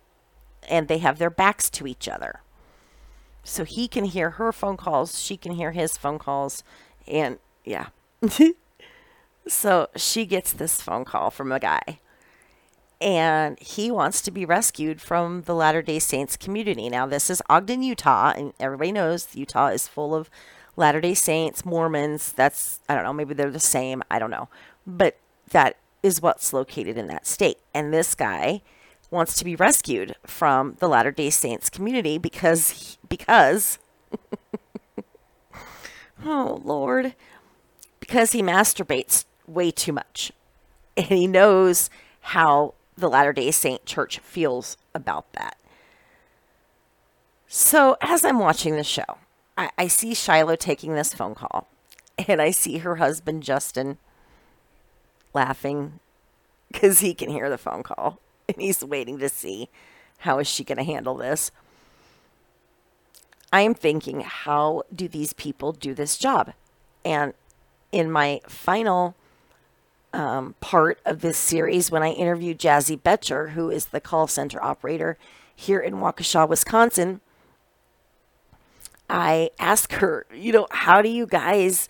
and 0.68 0.88
they 0.88 0.98
have 0.98 1.20
their 1.20 1.30
backs 1.30 1.70
to 1.72 1.88
each 1.88 2.08
other. 2.08 2.42
So 3.44 3.64
he 3.64 3.88
can 3.88 4.06
hear 4.06 4.32
her 4.32 4.52
phone 4.52 4.78
calls, 4.78 5.20
she 5.20 5.38
can 5.38 5.54
hear 5.54 5.72
his 5.72 5.98
phone 5.98 6.20
calls, 6.20 6.64
and 7.08 7.40
yeah, 7.66 7.88
so 9.48 9.88
she 9.96 10.26
gets 10.26 10.54
this 10.54 10.82
phone 10.82 11.06
call 11.06 11.32
from 11.32 11.52
a 11.52 11.60
guy 11.60 12.00
and 13.02 13.58
he 13.60 13.92
wants 13.92 14.22
to 14.22 14.32
be 14.32 14.46
rescued 14.46 15.02
from 15.02 15.44
the 15.44 15.56
Latter 15.56 15.82
day 15.82 16.00
Saints 16.00 16.36
community. 16.36 16.90
Now, 16.90 17.06
this 17.06 17.30
is 17.30 17.42
Ogden, 17.50 17.82
Utah, 17.82 18.34
and 18.36 18.54
everybody 18.60 18.92
knows 18.92 19.36
Utah 19.36 19.68
is 19.68 19.88
full 19.88 20.14
of 20.14 20.30
Latter 20.76 21.00
day 21.00 21.14
Saints, 21.14 21.66
Mormons. 21.66 22.34
That's, 22.34 22.80
I 22.90 22.96
don't 22.96 23.04
know, 23.04 23.14
maybe 23.14 23.34
they're 23.34 23.52
the 23.52 23.60
same. 23.60 24.04
I 24.12 24.20
don't 24.20 24.32
know. 24.32 24.50
But 24.86 25.18
that 25.52 25.78
is 26.04 26.22
what's 26.22 26.54
located 26.54 26.98
in 26.98 27.08
that 27.08 27.26
state. 27.26 27.60
And 27.74 27.94
this 27.94 28.16
guy 28.16 28.62
wants 29.12 29.38
to 29.38 29.46
be 29.46 29.56
rescued 29.56 30.16
from 30.26 30.76
the 30.80 30.90
Latter 30.90 31.12
day 31.12 31.30
Saints 31.30 31.70
community 31.70 32.18
because, 32.18 32.98
because, 33.08 33.80
oh, 36.26 36.62
Lord 36.66 37.16
because 38.10 38.32
he 38.32 38.42
masturbates 38.42 39.26
way 39.46 39.70
too 39.70 39.94
much. 39.94 40.32
And 40.98 41.06
he 41.06 41.28
knows 41.28 41.92
how 42.22 42.74
the 42.98 43.08
Latter 43.08 43.34
day 43.34 43.52
Saint 43.52 43.86
church 43.86 44.18
feels 44.18 44.78
about 44.96 45.32
that. 45.34 45.58
So, 47.48 47.98
as 48.02 48.26
I'm 48.26 48.40
watching 48.40 48.76
the 48.76 48.84
show, 48.84 49.20
I, 49.56 49.70
I 49.78 49.88
see 49.88 50.16
Shiloh 50.16 50.56
taking 50.56 50.96
this 50.96 51.14
phone 51.14 51.36
call, 51.36 51.68
and 52.28 52.42
I 52.42 52.50
see 52.50 52.80
her 52.80 52.96
husband, 52.96 53.44
Justin, 53.44 54.00
laughing 55.32 56.00
because 56.72 57.02
he 57.02 57.14
can 57.14 57.30
hear 57.30 57.48
the 57.48 57.60
phone 57.60 57.84
call 57.84 58.20
and 58.48 58.60
he's 58.60 58.84
waiting 58.84 59.20
to 59.20 59.30
see 59.30 59.70
how 60.20 60.40
is 60.40 60.48
she 60.48 60.64
going 60.64 60.80
to 60.80 60.84
handle 60.84 61.16
this. 61.16 61.52
I 63.54 63.62
am 63.62 63.76
thinking, 63.76 64.22
how 64.22 64.82
do 64.94 65.08
these 65.08 65.34
people 65.34 65.74
do 65.74 65.94
this 65.94 66.18
job? 66.18 66.54
And 67.06 67.34
in 67.92 68.12
my 68.12 68.42
final 68.48 69.16
um, 70.14 70.56
part 70.60 71.00
of 71.06 71.22
this 71.22 71.38
series 71.38 71.92
when 71.92 72.04
I 72.04 72.12
interviewed 72.12 72.60
Jazzy 72.60 73.02
Betcher, 73.02 73.50
who 73.50 73.70
is 73.70 73.88
the 73.88 74.00
call 74.00 74.28
center 74.28 74.62
operator 74.64 75.18
here 75.56 75.80
in 75.80 75.96
Waukesha, 75.96 76.48
Wisconsin. 76.48 77.22
I 79.10 79.50
asked 79.60 79.94
her, 79.94 80.26
you 80.34 80.52
know, 80.52 80.68
how 80.72 81.02
do 81.02 81.10
you 81.10 81.26
guys 81.26 81.90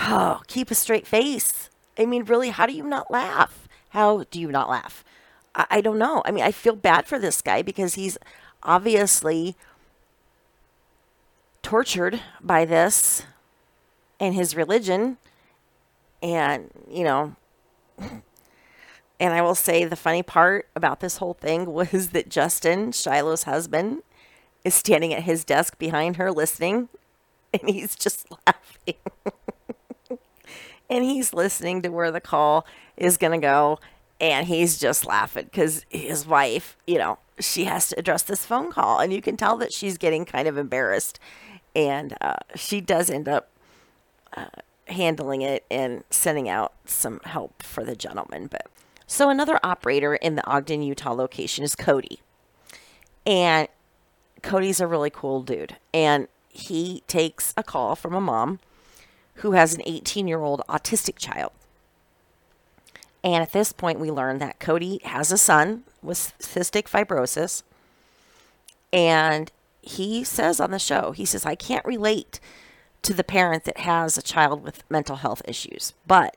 oh, 0.00 0.40
keep 0.46 0.70
a 0.70 0.74
straight 0.74 1.06
face? 1.06 1.70
I 1.98 2.04
mean, 2.04 2.24
really, 2.24 2.50
how 2.50 2.66
do 2.66 2.72
you 2.74 2.84
not 2.84 3.10
laugh? 3.10 3.68
How 3.90 4.24
do 4.30 4.40
you 4.40 4.48
not 4.48 4.68
laugh? 4.68 5.04
I, 5.54 5.66
I 5.70 5.80
don't 5.80 5.98
know. 5.98 6.22
I 6.24 6.30
mean, 6.30 6.44
I 6.44 6.52
feel 6.52 6.76
bad 6.76 7.06
for 7.06 7.18
this 7.18 7.40
guy 7.40 7.62
because 7.62 7.94
he's 7.94 8.18
obviously 8.62 9.56
tortured 11.62 12.20
by 12.40 12.64
this 12.64 13.24
and 14.20 14.34
his 14.34 14.56
religion. 14.56 15.18
And, 16.22 16.70
you 16.90 17.04
know, 17.04 17.36
and 19.18 19.32
I 19.32 19.42
will 19.42 19.54
say 19.54 19.84
the 19.84 19.96
funny 19.96 20.22
part 20.22 20.68
about 20.74 21.00
this 21.00 21.18
whole 21.18 21.34
thing 21.34 21.66
was 21.72 22.08
that 22.08 22.28
Justin, 22.28 22.92
Shiloh's 22.92 23.44
husband, 23.44 24.02
is 24.64 24.74
standing 24.74 25.14
at 25.14 25.22
his 25.22 25.44
desk 25.44 25.78
behind 25.78 26.16
her 26.16 26.32
listening, 26.32 26.88
and 27.52 27.70
he's 27.70 27.94
just 27.94 28.26
laughing. 28.46 28.96
and 30.90 31.04
he's 31.04 31.32
listening 31.32 31.82
to 31.82 31.88
where 31.88 32.10
the 32.10 32.20
call 32.20 32.66
is 32.96 33.16
going 33.16 33.40
to 33.40 33.44
go, 33.44 33.78
and 34.20 34.46
he's 34.46 34.78
just 34.78 35.06
laughing 35.06 35.44
because 35.44 35.84
his 35.88 36.26
wife, 36.26 36.76
you 36.86 36.98
know, 36.98 37.18
she 37.38 37.64
has 37.64 37.88
to 37.90 37.98
address 37.98 38.22
this 38.22 38.44
phone 38.44 38.72
call, 38.72 38.98
and 38.98 39.12
you 39.12 39.22
can 39.22 39.36
tell 39.36 39.56
that 39.58 39.72
she's 39.72 39.98
getting 39.98 40.24
kind 40.24 40.48
of 40.48 40.56
embarrassed. 40.56 41.20
And 41.74 42.16
uh, 42.22 42.36
she 42.54 42.80
does 42.80 43.10
end 43.10 43.28
up 43.28 43.50
handling 44.88 45.42
it 45.42 45.64
and 45.70 46.04
sending 46.10 46.48
out 46.48 46.72
some 46.84 47.20
help 47.24 47.62
for 47.62 47.84
the 47.84 47.96
gentleman. 47.96 48.46
But 48.46 48.66
so 49.06 49.30
another 49.30 49.58
operator 49.62 50.14
in 50.14 50.36
the 50.36 50.46
Ogden, 50.46 50.82
Utah 50.82 51.12
location 51.12 51.64
is 51.64 51.74
Cody, 51.74 52.20
and 53.24 53.68
Cody's 54.42 54.80
a 54.80 54.86
really 54.86 55.10
cool 55.10 55.42
dude, 55.42 55.76
and 55.92 56.28
he 56.48 57.02
takes 57.06 57.52
a 57.56 57.62
call 57.62 57.96
from 57.96 58.14
a 58.14 58.20
mom 58.20 58.60
who 59.36 59.52
has 59.52 59.74
an 59.74 59.82
18 59.84 60.26
year 60.26 60.40
old 60.40 60.62
autistic 60.68 61.16
child. 61.16 61.52
And 63.22 63.42
at 63.42 63.52
this 63.52 63.72
point, 63.72 63.98
we 63.98 64.10
learn 64.10 64.38
that 64.38 64.60
Cody 64.60 65.00
has 65.04 65.32
a 65.32 65.38
son 65.38 65.82
with 66.00 66.32
cystic 66.38 66.84
fibrosis. 66.84 67.64
And 68.92 69.50
he 69.82 70.22
says 70.22 70.60
on 70.60 70.70
the 70.70 70.78
show, 70.78 71.10
he 71.10 71.24
says, 71.24 71.44
I 71.44 71.56
can't 71.56 71.84
relate 71.84 72.38
to 73.06 73.14
the 73.14 73.22
parent 73.22 73.62
that 73.62 73.78
has 73.78 74.18
a 74.18 74.22
child 74.22 74.64
with 74.64 74.82
mental 74.90 75.14
health 75.14 75.40
issues. 75.46 75.92
But 76.08 76.36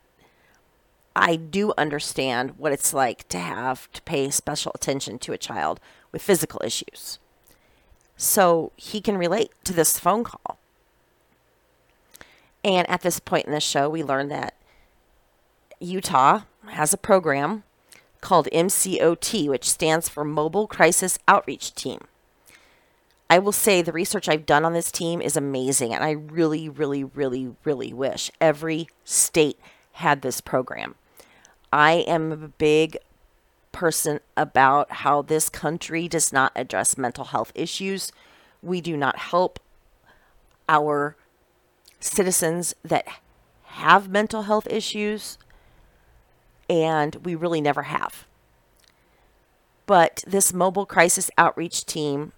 I 1.15 1.35
do 1.35 1.73
understand 1.79 2.59
what 2.59 2.71
it's 2.71 2.93
like 2.93 3.27
to 3.29 3.39
have 3.39 3.91
to 3.93 4.03
pay 4.03 4.29
special 4.29 4.71
attention 4.75 5.17
to 5.19 5.33
a 5.33 5.37
child 5.39 5.79
with 6.11 6.21
physical 6.21 6.61
issues. 6.63 7.17
So 8.17 8.71
he 8.75 9.01
can 9.01 9.17
relate 9.17 9.49
to 9.63 9.73
this 9.73 9.97
phone 9.97 10.23
call. 10.23 10.59
And 12.63 12.87
at 12.87 13.01
this 13.01 13.19
point 13.19 13.47
in 13.47 13.51
the 13.51 13.59
show, 13.59 13.89
we 13.89 14.03
learn 14.03 14.27
that 14.27 14.53
Utah 15.79 16.41
has 16.67 16.93
a 16.93 16.97
program 16.97 17.63
called 18.21 18.47
MCOT, 18.53 19.49
which 19.49 19.67
stands 19.67 20.07
for 20.07 20.23
Mobile 20.23 20.67
Crisis 20.67 21.17
Outreach 21.27 21.73
Team. 21.73 22.01
I 23.29 23.37
will 23.37 23.51
say 23.51 23.81
the 23.81 23.91
research 23.91 24.27
I've 24.27 24.47
done 24.47 24.65
on 24.65 24.73
this 24.73 24.91
team 24.91 25.21
is 25.21 25.37
amazing, 25.37 25.93
and 25.93 26.03
I 26.03 26.11
really, 26.11 26.67
really, 26.67 27.03
really, 27.03 27.55
really 27.63 27.93
wish 27.93 28.31
every 28.41 28.87
state 29.03 29.59
had 29.93 30.21
this 30.21 30.41
program. 30.41 30.95
I 31.71 32.05
am 32.07 32.31
a 32.31 32.47
big 32.47 32.97
person 33.71 34.19
about 34.35 34.91
how 34.91 35.21
this 35.21 35.47
country 35.47 36.07
does 36.07 36.33
not 36.33 36.51
address 36.55 36.97
mental 36.97 37.25
health 37.25 37.51
issues. 37.53 38.11
We 38.63 38.81
do 38.81 38.97
not 38.97 39.19
help 39.19 39.59
our 40.67 41.15
citizens 41.99 42.73
that 42.83 43.05
have 43.63 44.09
mental 44.09 44.43
health 44.43 44.67
issues, 44.71 45.37
and 46.67 47.15
we 47.23 47.35
really 47.35 47.61
never 47.61 47.83
have. 47.83 48.25
But 49.85 50.23
this 50.25 50.51
mobile 50.51 50.87
crisis 50.87 51.29
outreach 51.37 51.85
team 51.85 52.33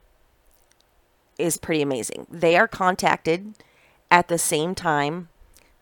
is 1.37 1.57
pretty 1.57 1.81
amazing. 1.81 2.27
They 2.29 2.55
are 2.55 2.67
contacted 2.67 3.55
at 4.09 4.27
the 4.27 4.37
same 4.37 4.75
time 4.75 5.29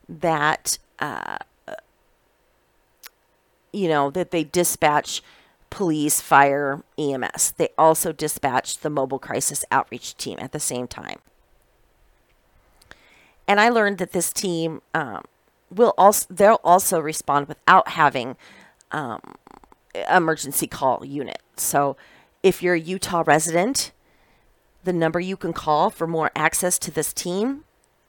that 0.08 0.77
uh, 1.00 1.38
you 3.72 3.88
know 3.88 4.10
that 4.10 4.32
they 4.32 4.44
dispatch 4.44 5.22
police, 5.70 6.20
fire, 6.22 6.84
EMS. 6.98 7.53
They 7.58 7.70
also 7.77 8.12
dispatch 8.12 8.79
the 8.79 8.89
mobile 8.89 9.20
crisis 9.20 9.63
outreach 9.72 10.18
team 10.18 10.38
at 10.41 10.51
the 10.51 10.60
same 10.60 10.88
time. 10.88 11.20
And 13.48 13.60
I 13.60 13.70
learned 13.70 13.98
that 13.98 14.12
this 14.12 14.32
team 14.32 14.82
um, 14.94 15.24
will 15.70 15.94
also 15.98 16.27
they'll 16.29 16.62
also 16.63 17.00
respond 17.00 17.48
without 17.48 17.89
having 17.89 18.38
um, 18.91 19.20
emergency 20.10 20.68
call 20.68 21.06
unit. 21.06 21.41
So 21.56 21.98
if 22.44 22.63
you're 22.63 22.75
a 22.75 22.79
Utah 22.79 23.24
resident, 23.25 23.91
the 24.83 24.93
number 24.93 25.19
you 25.19 25.38
can 25.38 25.53
call 25.53 25.89
for 25.89 26.07
more 26.07 26.31
access 26.36 26.79
to 26.79 26.91
this 26.91 27.13
team 27.13 27.63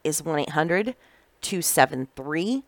is 0.05 0.23
1 0.23 0.39
800 0.41 0.95
273 1.41 2.65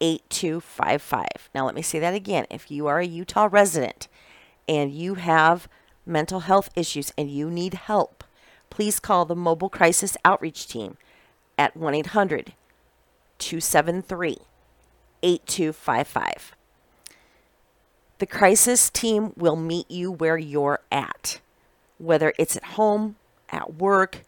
8255. 0.00 1.50
Now, 1.54 1.66
let 1.66 1.74
me 1.74 1.82
say 1.82 1.98
that 1.98 2.14
again. 2.14 2.46
If 2.50 2.70
you 2.70 2.86
are 2.86 3.00
a 3.00 3.06
Utah 3.06 3.48
resident 3.50 4.08
and 4.68 4.92
you 4.92 5.14
have 5.14 5.68
mental 6.04 6.40
health 6.40 6.70
issues 6.76 7.12
and 7.16 7.30
you 7.30 7.50
need 7.50 7.74
help, 7.74 8.24
please 8.70 9.00
call 9.00 9.24
the 9.24 9.36
Mobile 9.36 9.68
Crisis 9.68 10.16
Outreach 10.24 10.66
Team 10.66 10.96
at 11.58 11.76
1 11.76 11.94
800 11.94 12.52
273 13.38 14.38
8255. 15.22 16.56
The 18.18 18.26
crisis 18.26 18.88
team 18.88 19.32
will 19.36 19.56
meet 19.56 19.90
you 19.90 20.10
where 20.10 20.38
you're 20.38 20.80
at, 20.90 21.40
whether 21.98 22.32
it's 22.38 22.56
at 22.56 22.64
home, 22.64 23.16
at 23.50 23.74
work, 23.74 24.22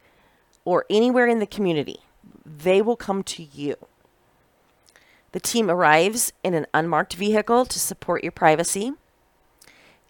or 0.65 0.85
anywhere 0.89 1.27
in 1.27 1.39
the 1.39 1.47
community. 1.47 1.99
They 2.45 2.81
will 2.81 2.95
come 2.95 3.23
to 3.23 3.43
you. 3.43 3.75
The 5.31 5.39
team 5.39 5.69
arrives 5.69 6.33
in 6.43 6.53
an 6.53 6.65
unmarked 6.73 7.15
vehicle 7.15 7.65
to 7.65 7.79
support 7.79 8.23
your 8.23 8.31
privacy. 8.31 8.93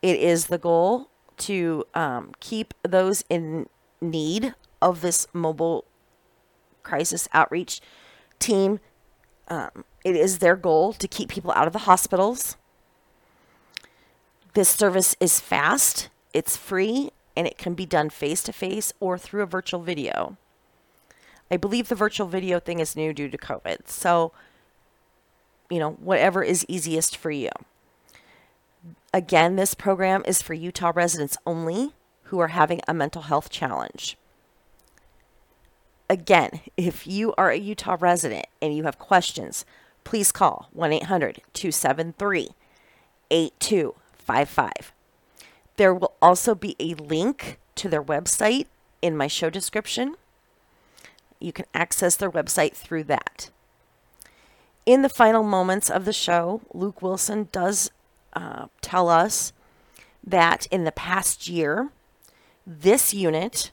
It 0.02 0.20
is 0.20 0.48
the 0.48 0.58
goal 0.58 1.10
to 1.40 1.86
um, 1.94 2.34
keep 2.40 2.74
those 2.84 3.24
in 3.30 3.68
need 4.02 4.54
of 4.82 5.02
this 5.02 5.28
mobile 5.34 5.86
crisis 6.84 7.28
outreach 7.34 7.82
team. 8.40 8.80
Um, 9.50 9.84
it 10.06 10.16
is 10.16 10.40
their 10.40 10.56
goal 10.56 10.94
to 10.94 11.08
keep 11.08 11.30
people 11.30 11.52
out 11.52 11.68
of 11.68 11.74
the 11.74 11.80
hospitals. 11.80 12.56
This 14.54 14.70
service 14.70 15.16
is 15.20 15.40
fast, 15.40 16.10
it's 16.34 16.58
free, 16.58 17.12
and 17.40 17.48
it 17.48 17.58
can 17.58 17.74
be 17.74 17.86
done 17.86 18.10
face 18.10 18.44
to 18.44 18.52
face 18.52 18.92
or 19.00 19.18
through 19.18 19.42
a 19.42 19.46
virtual 19.46 19.80
video. 19.80 20.36
I 21.50 21.56
believe 21.56 21.88
the 21.88 21.96
virtual 21.96 22.28
video 22.28 22.60
thing 22.60 22.82
is 22.82 22.98
new 22.98 23.14
due 23.14 23.30
to 23.30 23.38
COVID. 23.38 23.88
So, 23.88 24.34
you 25.70 25.80
know, 25.80 25.92
whatever 25.92 26.44
is 26.44 26.66
easiest 26.68 27.16
for 27.16 27.32
you. 27.32 27.48
Again, 29.14 29.56
this 29.56 29.74
program 29.74 30.22
is 30.28 30.42
for 30.42 30.54
Utah 30.54 30.92
residents 30.94 31.38
only 31.48 31.94
who 32.24 32.40
are 32.40 32.50
having 32.50 32.82
a 32.90 32.94
mental 32.94 33.22
health 33.22 33.50
challenge. 33.50 34.18
Again, 36.10 36.60
if 36.76 37.08
you 37.08 37.34
are 37.38 37.52
a 37.52 37.58
Utah 37.58 37.96
resident 38.02 38.48
and 38.62 38.76
you 38.76 38.84
have 38.84 39.00
questions, 39.00 39.64
please 40.04 40.34
call 40.34 40.68
1 40.74 40.92
800 40.92 41.42
273 41.54 42.50
8255. 43.32 44.92
There 45.80 45.94
will 45.94 46.14
also 46.22 46.56
be 46.56 46.76
a 46.78 46.94
link 46.96 47.58
to 47.76 47.88
their 47.88 48.04
website 48.04 48.66
in 49.02 49.16
my 49.16 49.28
show 49.28 49.50
description. 49.50 50.16
You 51.40 51.54
can 51.54 51.68
access 51.74 52.18
their 52.18 52.30
website 52.30 52.74
through 52.74 53.06
that. 53.06 53.50
In 54.86 55.04
the 55.04 55.08
final 55.08 55.42
moments 55.42 55.90
of 55.90 56.04
the 56.04 56.12
show, 56.12 56.60
Luke 56.74 57.02
Wilson 57.02 57.48
does 57.54 57.92
uh, 58.34 58.66
tell 58.82 59.08
us 59.08 59.54
that 60.22 60.66
in 60.66 60.84
the 60.84 60.92
past 60.92 61.48
year, 61.48 61.92
this 62.68 63.14
unit 63.14 63.72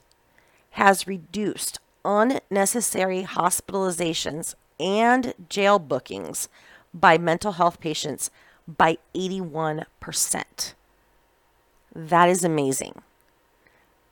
has 0.79 1.07
reduced 1.07 1.77
unnecessary 2.05 3.23
hospitalizations 3.23 4.55
and 4.79 5.33
jail 5.49 5.77
bookings 5.77 6.47
by 6.93 7.17
mental 7.17 7.51
health 7.51 7.81
patients 7.81 8.31
by 8.65 8.97
81%. 9.13 10.73
That 11.97 12.29
is 12.29 12.43
amazing. 12.43 13.01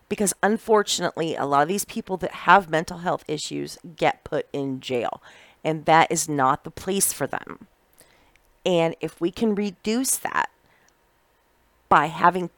Because 0.09 0.33
unfortunately, 0.41 1.35
a 1.35 1.45
lot 1.45 1.61
of 1.61 1.67
these 1.67 1.85
people 1.85 2.17
that 2.17 2.31
have 2.31 2.67
mental 2.67 2.97
health 2.99 3.23
issues 3.27 3.77
get 3.95 4.23
put 4.23 4.47
in 4.51 4.79
jail, 4.79 5.21
and 5.63 5.85
that 5.85 6.11
is 6.11 6.27
not 6.27 6.63
the 6.63 6.71
place 6.71 7.13
for 7.13 7.27
them. 7.27 7.67
And 8.65 8.95
if 9.01 9.21
we 9.21 9.29
can 9.29 9.53
reduce 9.53 10.17
that 10.17 10.49
by 11.87 12.07
having 12.07 12.49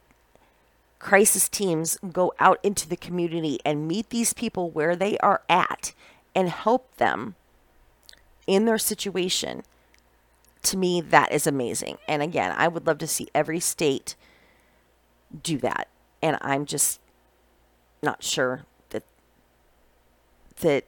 crisis 0.97 1.49
teams 1.49 1.97
go 2.13 2.33
out 2.39 2.59
into 2.63 2.87
the 2.87 2.95
community 2.95 3.59
and 3.65 3.87
meet 3.87 4.09
these 4.09 4.33
people 4.33 4.69
where 4.69 4.95
they 4.95 5.17
are 5.17 5.41
at 5.49 5.93
and 6.33 6.47
help 6.47 6.95
them 6.95 7.35
in 8.45 8.63
their 8.63 8.77
situation, 8.77 9.63
to 10.63 10.77
me, 10.77 11.01
that 11.01 11.33
is 11.33 11.45
amazing. 11.45 11.97
And 12.07 12.21
again, 12.21 12.53
I 12.57 12.69
would 12.69 12.87
love 12.87 12.97
to 12.99 13.07
see 13.07 13.27
every 13.35 13.59
state 13.59 14.15
do 15.43 15.57
that. 15.59 15.87
And 16.21 16.37
I'm 16.41 16.65
just 16.65 16.99
not 18.01 18.23
sure 18.23 18.63
that 18.89 19.03
that 20.61 20.85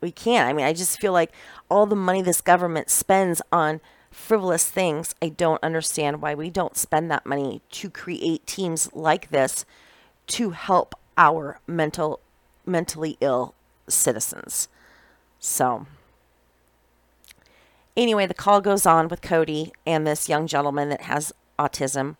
we 0.00 0.10
can. 0.10 0.46
I 0.46 0.52
mean, 0.52 0.66
I 0.66 0.72
just 0.72 1.00
feel 1.00 1.12
like 1.12 1.32
all 1.70 1.86
the 1.86 1.96
money 1.96 2.22
this 2.22 2.40
government 2.40 2.90
spends 2.90 3.42
on 3.52 3.80
frivolous 4.10 4.68
things, 4.70 5.14
I 5.20 5.28
don't 5.28 5.62
understand 5.62 6.22
why 6.22 6.34
we 6.34 6.50
don't 6.50 6.76
spend 6.76 7.10
that 7.10 7.26
money 7.26 7.62
to 7.72 7.90
create 7.90 8.46
teams 8.46 8.92
like 8.94 9.30
this 9.30 9.64
to 10.28 10.50
help 10.50 10.94
our 11.16 11.60
mental 11.66 12.20
mentally 12.66 13.16
ill 13.20 13.54
citizens. 13.88 14.68
So 15.38 15.86
anyway, 17.96 18.26
the 18.26 18.34
call 18.34 18.60
goes 18.60 18.86
on 18.86 19.08
with 19.08 19.22
Cody 19.22 19.72
and 19.86 20.06
this 20.06 20.28
young 20.28 20.46
gentleman 20.46 20.88
that 20.90 21.02
has 21.02 21.32
autism. 21.58 22.16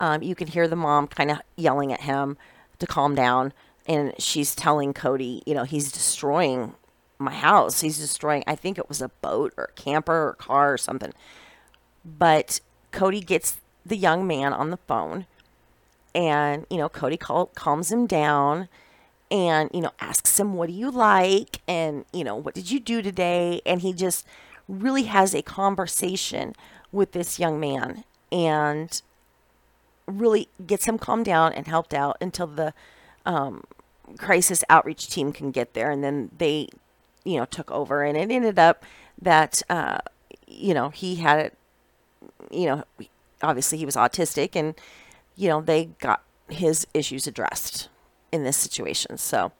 Um, 0.00 0.22
you 0.22 0.34
can 0.34 0.48
hear 0.48 0.68
the 0.68 0.76
mom 0.76 1.08
kind 1.08 1.30
of 1.30 1.40
yelling 1.56 1.92
at 1.92 2.02
him 2.02 2.36
to 2.78 2.86
calm 2.86 3.14
down. 3.14 3.52
And 3.86 4.12
she's 4.18 4.54
telling 4.54 4.92
Cody, 4.92 5.42
you 5.46 5.54
know, 5.54 5.64
he's 5.64 5.90
destroying 5.90 6.74
my 7.18 7.32
house. 7.32 7.80
He's 7.80 7.98
destroying, 7.98 8.44
I 8.46 8.54
think 8.54 8.78
it 8.78 8.88
was 8.88 9.00
a 9.02 9.08
boat 9.08 9.54
or 9.56 9.64
a 9.64 9.80
camper 9.80 10.28
or 10.28 10.34
car 10.34 10.72
or 10.72 10.78
something. 10.78 11.12
But 12.04 12.60
Cody 12.92 13.20
gets 13.20 13.60
the 13.84 13.96
young 13.96 14.26
man 14.26 14.52
on 14.52 14.70
the 14.70 14.76
phone. 14.76 15.26
And, 16.14 16.66
you 16.70 16.76
know, 16.78 16.88
Cody 16.88 17.16
calms 17.16 17.92
him 17.92 18.06
down 18.06 18.68
and, 19.30 19.70
you 19.72 19.80
know, 19.80 19.92
asks 20.00 20.38
him, 20.38 20.54
what 20.54 20.68
do 20.68 20.74
you 20.74 20.90
like? 20.90 21.60
And, 21.68 22.04
you 22.12 22.24
know, 22.24 22.36
what 22.36 22.54
did 22.54 22.70
you 22.70 22.80
do 22.80 23.02
today? 23.02 23.60
And 23.66 23.82
he 23.82 23.92
just 23.92 24.26
really 24.68 25.04
has 25.04 25.34
a 25.34 25.42
conversation 25.42 26.54
with 26.92 27.12
this 27.12 27.38
young 27.38 27.60
man. 27.60 28.04
And 28.32 29.00
really 30.08 30.48
gets 30.66 30.86
him 30.86 30.98
calmed 30.98 31.24
down 31.24 31.52
and 31.52 31.66
helped 31.66 31.94
out 31.94 32.16
until 32.20 32.46
the 32.46 32.72
um, 33.26 33.64
crisis 34.16 34.64
outreach 34.68 35.08
team 35.08 35.32
can 35.32 35.50
get 35.50 35.74
there. 35.74 35.90
And 35.90 36.02
then 36.02 36.30
they, 36.36 36.68
you 37.24 37.38
know, 37.38 37.44
took 37.44 37.70
over. 37.70 38.02
And 38.02 38.16
it 38.16 38.30
ended 38.30 38.58
up 38.58 38.84
that, 39.20 39.62
uh, 39.68 39.98
you 40.46 40.74
know, 40.74 40.88
he 40.88 41.16
had 41.16 41.38
it, 41.38 41.58
you 42.50 42.66
know, 42.66 42.84
obviously 43.42 43.78
he 43.78 43.86
was 43.86 43.96
autistic 43.96 44.56
and, 44.56 44.74
you 45.36 45.48
know, 45.48 45.60
they 45.60 45.86
got 46.00 46.22
his 46.48 46.86
issues 46.94 47.26
addressed 47.26 47.88
in 48.32 48.44
this 48.44 48.56
situation. 48.56 49.18
So 49.18 49.52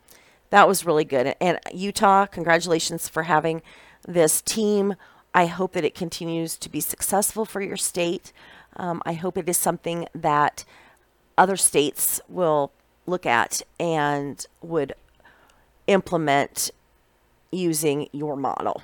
that 0.50 0.66
was 0.66 0.86
really 0.86 1.04
good. 1.04 1.34
And 1.40 1.58
Utah, 1.72 2.26
congratulations 2.26 3.08
for 3.08 3.24
having 3.24 3.62
this 4.06 4.40
team. 4.40 4.94
I 5.34 5.46
hope 5.46 5.72
that 5.74 5.84
it 5.84 5.94
continues 5.94 6.56
to 6.56 6.70
be 6.70 6.80
successful 6.80 7.44
for 7.44 7.60
your 7.60 7.76
state. 7.76 8.32
Um, 8.76 9.02
I 9.04 9.14
hope 9.14 9.36
it 9.36 9.48
is 9.48 9.56
something 9.56 10.06
that 10.14 10.64
other 11.36 11.56
states 11.56 12.20
will 12.28 12.72
look 13.06 13.26
at 13.26 13.62
and 13.80 14.44
would 14.62 14.94
implement 15.86 16.70
using 17.50 18.08
your 18.12 18.36
model. 18.36 18.82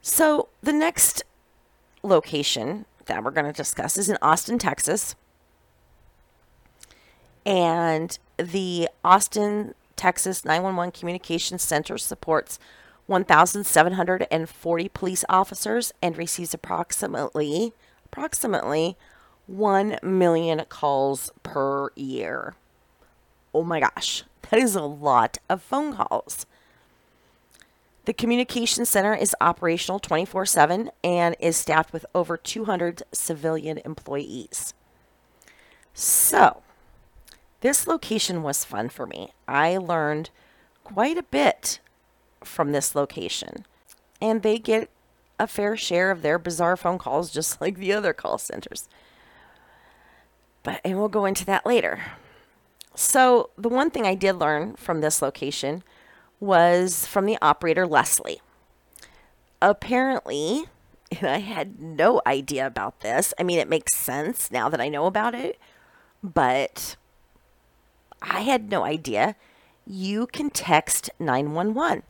So, 0.00 0.48
the 0.62 0.72
next 0.72 1.24
location 2.02 2.84
that 3.06 3.24
we're 3.24 3.30
going 3.32 3.46
to 3.46 3.52
discuss 3.52 3.96
is 3.98 4.08
in 4.08 4.18
Austin, 4.22 4.58
Texas. 4.58 5.16
And 7.44 8.18
the 8.36 8.88
Austin, 9.04 9.74
Texas 9.96 10.44
911 10.44 10.92
Communications 10.92 11.62
Center 11.62 11.98
supports 11.98 12.58
1,740 13.06 14.88
police 14.88 15.24
officers 15.28 15.92
and 16.02 16.16
receives 16.16 16.54
approximately 16.54 17.72
approximately 18.04 18.96
1 19.46 19.98
million 20.02 20.64
calls 20.68 21.30
per 21.42 21.90
year. 21.94 22.54
Oh 23.54 23.62
my 23.62 23.80
gosh, 23.80 24.24
That 24.50 24.60
is 24.60 24.74
a 24.74 24.82
lot 24.82 25.38
of 25.48 25.62
phone 25.62 25.94
calls. 25.94 26.46
The 28.04 28.12
communication 28.12 28.84
center 28.84 29.14
is 29.14 29.34
operational 29.40 29.98
24 29.98 30.46
7 30.46 30.90
and 31.02 31.34
is 31.40 31.56
staffed 31.56 31.92
with 31.92 32.06
over 32.14 32.36
200 32.36 33.02
civilian 33.12 33.78
employees. 33.84 34.74
So, 35.92 36.62
this 37.62 37.86
location 37.88 38.42
was 38.42 38.64
fun 38.64 38.90
for 38.90 39.06
me. 39.06 39.30
I 39.48 39.76
learned 39.76 40.30
quite 40.84 41.18
a 41.18 41.22
bit 41.24 41.80
from 42.44 42.70
this 42.70 42.94
location, 42.94 43.66
and 44.20 44.42
they 44.42 44.58
get 44.58 44.88
a 45.38 45.48
fair 45.48 45.76
share 45.76 46.12
of 46.12 46.22
their 46.22 46.38
bizarre 46.38 46.76
phone 46.76 46.98
calls 46.98 47.32
just 47.32 47.60
like 47.60 47.78
the 47.78 47.92
other 47.92 48.12
call 48.12 48.38
centers. 48.38 48.88
But 50.66 50.80
and 50.84 50.98
we'll 50.98 51.08
go 51.08 51.26
into 51.26 51.46
that 51.46 51.64
later. 51.64 52.00
So, 52.96 53.50
the 53.56 53.68
one 53.68 53.88
thing 53.88 54.04
I 54.04 54.16
did 54.16 54.32
learn 54.32 54.74
from 54.74 55.00
this 55.00 55.22
location 55.22 55.84
was 56.40 57.06
from 57.06 57.24
the 57.24 57.38
operator 57.40 57.86
Leslie. 57.86 58.40
Apparently, 59.62 60.64
and 61.12 61.28
I 61.28 61.38
had 61.38 61.80
no 61.80 62.20
idea 62.26 62.66
about 62.66 62.98
this. 63.02 63.32
I 63.38 63.44
mean, 63.44 63.60
it 63.60 63.68
makes 63.68 63.96
sense 63.96 64.50
now 64.50 64.68
that 64.68 64.80
I 64.80 64.88
know 64.88 65.06
about 65.06 65.36
it, 65.36 65.56
but 66.20 66.96
I 68.20 68.40
had 68.40 68.68
no 68.68 68.82
idea. 68.82 69.36
You 69.86 70.26
can 70.26 70.50
text 70.50 71.10
911. 71.20 72.02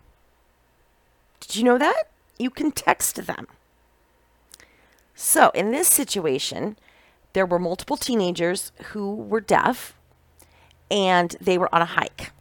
Did 1.41 1.57
you 1.57 1.63
know 1.63 1.77
that? 1.77 2.05
You 2.39 2.49
can 2.49 2.73
text 2.73 3.27
them. 3.27 3.49
So, 5.15 5.51
in 5.51 5.73
this 5.73 5.89
situation, 5.89 6.79
there 7.37 7.45
were 7.45 7.59
multiple 7.59 7.99
teenagers 7.99 8.73
who 8.93 9.15
were 9.15 9.43
deaf 9.43 9.95
and 10.91 11.37
they 11.39 11.59
were 11.59 11.73
on 11.75 11.83
a 11.83 11.85
hike 11.85 12.33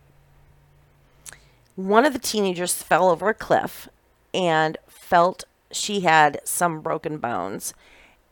one 1.75 2.05
of 2.05 2.13
the 2.13 2.19
teenagers 2.19 2.81
fell 2.81 3.09
over 3.09 3.27
a 3.27 3.33
cliff 3.33 3.89
and 4.33 4.77
felt 4.87 5.43
she 5.71 6.01
had 6.01 6.39
some 6.45 6.79
broken 6.81 7.17
bones 7.17 7.73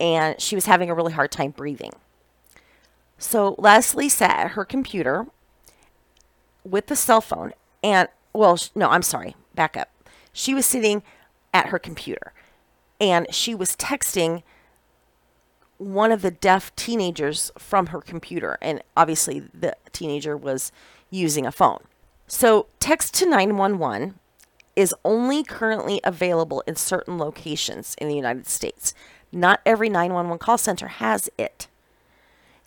and 0.00 0.40
she 0.40 0.54
was 0.54 0.66
having 0.66 0.88
a 0.90 0.94
really 0.94 1.12
hard 1.12 1.30
time 1.30 1.50
breathing. 1.50 1.92
So 3.18 3.54
Leslie 3.58 4.08
sat 4.08 4.38
at 4.38 4.50
her 4.52 4.64
computer 4.64 5.26
with 6.64 6.86
the 6.86 6.96
cell 6.96 7.20
phone 7.20 7.52
and, 7.82 8.08
well, 8.32 8.58
no, 8.74 8.88
I'm 8.88 9.02
sorry, 9.02 9.36
back 9.54 9.76
up. 9.76 9.90
She 10.32 10.54
was 10.54 10.66
sitting 10.66 11.02
at 11.52 11.66
her 11.68 11.78
computer 11.78 12.32
and 13.00 13.32
she 13.32 13.54
was 13.54 13.76
texting 13.76 14.42
one 15.78 16.12
of 16.12 16.22
the 16.22 16.30
deaf 16.30 16.74
teenagers 16.76 17.50
from 17.58 17.86
her 17.86 18.00
computer. 18.00 18.58
And 18.60 18.82
obviously, 18.96 19.40
the 19.52 19.76
teenager 19.92 20.36
was 20.36 20.72
using 21.10 21.46
a 21.46 21.52
phone. 21.52 21.84
So, 22.26 22.66
text 22.80 23.14
to 23.14 23.26
911 23.28 24.18
is 24.76 24.94
only 25.04 25.42
currently 25.44 26.00
available 26.02 26.62
in 26.66 26.76
certain 26.76 27.18
locations 27.18 27.94
in 27.98 28.08
the 28.08 28.16
United 28.16 28.46
States. 28.46 28.94
Not 29.30 29.60
every 29.64 29.88
911 29.88 30.38
call 30.38 30.58
center 30.58 30.88
has 30.88 31.28
it. 31.38 31.68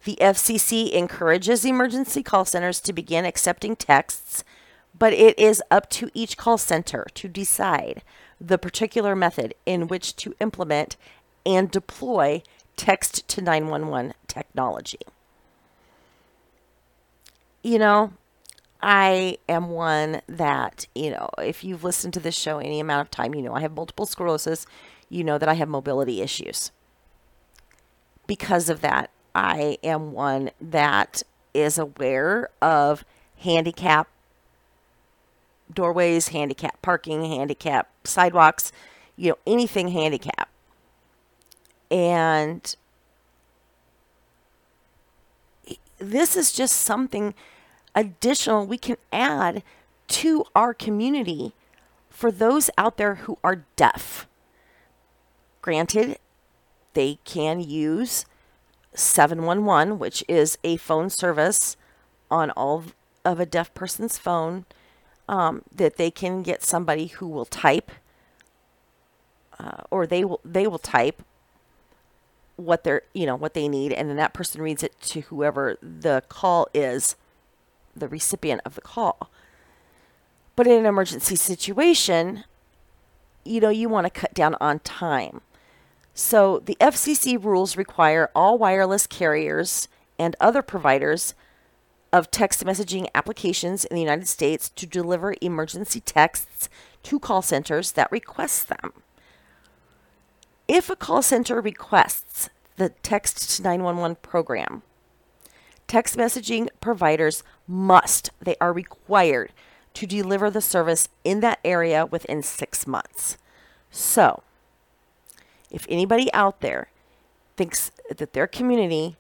The 0.04 0.18
FCC 0.22 0.94
encourages 0.94 1.66
emergency 1.66 2.24
call 2.24 2.46
centers 2.46 2.80
to 2.82 2.94
begin 2.94 3.26
accepting 3.26 3.76
texts, 3.76 4.44
but 4.98 5.12
it 5.12 5.38
is 5.38 5.62
up 5.70 5.90
to 5.92 6.10
each 6.14 6.38
call 6.38 6.58
center 6.58 7.08
to 7.14 7.28
decide 7.28 8.04
the 8.40 8.58
particular 8.58 9.16
method 9.16 9.54
in 9.66 9.88
which 9.88 10.16
to 10.18 10.34
implement 10.40 10.96
and 11.46 11.72
deploy 11.72 12.42
text 12.78 13.28
to 13.28 13.42
911 13.42 14.14
technology. 14.28 15.00
You 17.64 17.80
know, 17.80 18.14
I 18.82 19.40
am 19.50 19.72
one 19.72 20.22
that, 20.28 20.88
you 20.96 21.10
know, 21.10 21.30
if 21.40 21.64
you've 21.64 21.84
listened 21.84 22.14
to 22.14 22.20
this 22.20 22.38
show 22.38 22.60
any 22.60 22.80
amount 22.80 23.02
of 23.02 23.12
time, 23.12 23.36
you 23.36 23.42
know 23.42 23.54
I 23.54 23.62
have 23.62 23.74
multiple 23.74 24.06
sclerosis. 24.06 24.66
You 25.10 25.24
know 25.24 25.38
that 25.38 25.50
I 25.50 25.56
have 25.56 25.68
mobility 25.68 26.22
issues. 26.22 26.72
Because 28.28 28.70
of 28.70 28.82
that, 28.82 29.10
I 29.34 29.78
am 29.84 30.12
one 30.12 30.52
that 30.62 31.24
is 31.54 31.78
aware 31.78 32.50
of 32.62 33.04
handicap 33.40 34.08
doorways, 35.74 36.30
handicap 36.30 36.82
parking, 36.82 37.24
handicap 37.24 37.90
sidewalks, 38.04 38.72
you 39.16 39.30
know, 39.30 39.38
anything 39.46 39.90
handicap. 39.90 40.50
And 41.90 42.76
this 45.98 46.36
is 46.36 46.52
just 46.52 46.78
something 46.78 47.34
additional 47.96 48.66
we 48.66 48.78
can 48.78 48.98
add 49.12 49.64
to 50.08 50.46
our 50.56 50.74
community 50.74 51.54
for 52.10 52.32
those 52.32 52.70
out 52.78 52.98
there 52.98 53.16
who 53.16 53.38
are 53.44 53.66
deaf. 53.76 54.28
Granted, 55.62 56.18
they 56.94 57.20
can 57.26 57.60
use 57.60 58.26
711, 58.94 60.00
which 60.00 60.24
is 60.28 60.58
a 60.64 60.78
phone 60.78 61.10
service 61.10 61.78
on 62.32 62.52
all 62.52 62.86
of 63.24 63.40
a 63.40 63.46
deaf 63.46 63.74
person's 63.74 64.18
phone, 64.18 64.66
um, 65.30 65.62
that 65.74 65.98
they 65.98 66.10
can 66.10 66.42
get 66.42 66.64
somebody 66.64 67.08
who 67.08 67.28
will 67.28 67.46
type, 67.46 67.92
uh, 69.60 69.84
or 69.92 70.08
they 70.08 70.24
will 70.24 70.40
they 70.46 70.66
will 70.66 70.80
type 70.80 71.22
what 72.58 72.84
they're 72.84 73.04
you 73.14 73.26
know 73.26 73.36
what 73.36 73.54
they 73.54 73.68
need, 73.68 73.94
and 73.94 74.10
then 74.10 74.18
that 74.18 74.34
person 74.34 74.62
reads 74.62 74.84
it 74.84 75.00
to 75.02 75.22
whoever 75.22 75.78
the 75.82 76.24
call 76.28 76.68
is 76.74 77.16
the 77.96 78.08
recipient 78.08 78.62
of 78.66 78.76
the 78.76 78.82
call. 78.82 79.32
But 80.56 80.68
in 80.68 80.80
an 80.80 80.86
emergency 80.86 81.36
situation, 81.36 82.44
you 83.46 83.62
know, 83.62 83.70
you 83.70 83.90
want 83.90 84.06
to 84.06 84.10
cut 84.10 84.34
down 84.34 84.56
on 84.60 84.80
time. 84.80 85.42
So 86.14 86.60
the 86.66 86.78
FCC 86.82 87.42
rules 87.42 87.78
require 87.78 88.32
all 88.36 88.58
wireless 88.58 89.06
carriers 89.06 89.88
and 90.18 90.36
other 90.40 90.64
providers 90.64 91.36
of 92.12 92.32
text 92.32 92.66
messaging 92.66 93.08
applications 93.14 93.86
in 93.86 93.96
the 93.96 94.02
United 94.02 94.28
States 94.28 94.70
to 94.70 94.88
deliver 94.88 95.36
emergency 95.42 96.00
texts 96.00 96.70
to 97.04 97.20
call 97.20 97.42
centers 97.42 97.92
that 97.92 98.12
request 98.12 98.68
them. 98.70 98.94
If 100.68 100.90
a 100.90 100.96
call 100.96 101.22
center 101.22 101.62
requests 101.62 102.50
the 102.76 102.90
text 102.90 103.56
to 103.58 103.64
911 103.64 104.18
program, 104.22 104.84
Text 105.88 106.18
messaging 106.18 106.68
providers 106.82 107.44
must, 107.66 108.30
they 108.42 108.58
are 108.60 108.74
required 108.74 109.54
to 109.94 110.06
deliver 110.06 110.52
the 110.52 110.62
service 110.62 111.08
in 111.24 111.40
that 111.40 111.60
area 111.64 112.06
within 112.06 112.44
six 112.44 112.86
months. 112.86 113.38
So, 113.90 114.44
if 115.72 115.88
anybody 115.90 116.32
out 116.34 116.60
there 116.60 116.90
thinks 117.56 117.90
that 118.16 118.34
their 118.34 118.48
community 118.48 119.16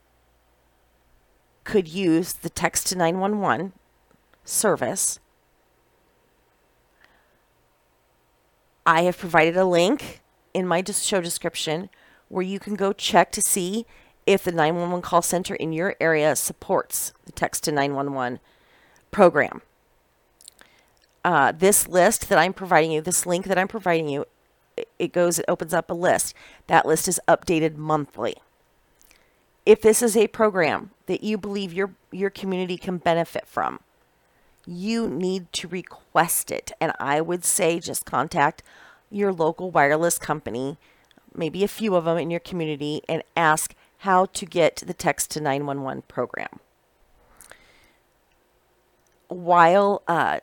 could 1.63 1.87
use 1.87 2.33
the 2.33 2.49
text 2.49 2.87
to 2.87 2.97
911 2.97 3.71
service, 4.43 5.19
I 8.85 9.03
have 9.03 9.17
provided 9.17 9.55
a 9.55 9.65
link 9.65 10.21
in 10.57 10.65
my 10.67 10.83
show 10.83 11.21
description 11.21 11.87
where 12.29 12.41
you 12.41 12.57
can 12.57 12.73
go 12.73 12.91
check 12.91 13.31
to 13.31 13.43
see 13.43 13.85
if 14.25 14.43
the 14.43 14.51
911 14.51 15.03
call 15.03 15.21
center 15.21 15.53
in 15.53 15.71
your 15.71 15.95
area 16.01 16.35
supports 16.35 17.13
the 17.27 17.31
text 17.31 17.63
to 17.63 17.71
911 17.71 18.39
program. 19.11 19.61
Uh, 21.23 21.51
this 21.51 21.87
list 21.87 22.27
that 22.29 22.39
I'm 22.39 22.53
providing 22.53 22.91
you, 22.91 23.01
this 23.01 23.27
link 23.27 23.45
that 23.45 23.59
I'm 23.59 23.67
providing 23.67 24.09
you, 24.09 24.25
it 24.97 25.13
goes, 25.13 25.37
it 25.37 25.45
opens 25.47 25.75
up 25.75 25.91
a 25.91 25.93
list. 25.93 26.33
That 26.65 26.87
list 26.87 27.07
is 27.07 27.19
updated 27.27 27.75
monthly. 27.75 28.35
If 29.63 29.83
this 29.83 30.01
is 30.01 30.17
a 30.17 30.27
program 30.27 30.89
that 31.05 31.23
you 31.23 31.37
believe 31.37 31.71
your 31.71 31.91
your 32.11 32.31
community 32.31 32.77
can 32.77 32.97
benefit 32.97 33.45
from, 33.45 33.81
you 34.65 35.07
need 35.07 35.53
to 35.53 35.67
request 35.67 36.49
it. 36.49 36.71
And 36.81 36.93
I 36.99 37.21
would 37.21 37.45
say 37.45 37.79
just 37.79 38.05
contact 38.05 38.63
your 39.09 39.31
local 39.31 39.71
wireless 39.71 40.17
company, 40.17 40.77
maybe 41.33 41.63
a 41.63 41.67
few 41.67 41.95
of 41.95 42.05
them 42.05 42.17
in 42.17 42.29
your 42.29 42.39
community, 42.39 43.01
and 43.07 43.23
ask 43.35 43.73
how 43.99 44.25
to 44.25 44.45
get 44.45 44.83
the 44.85 44.93
text 44.93 45.31
to 45.31 45.41
911 45.41 46.03
program. 46.07 46.59
While 49.27 50.03
uh, 50.07 50.39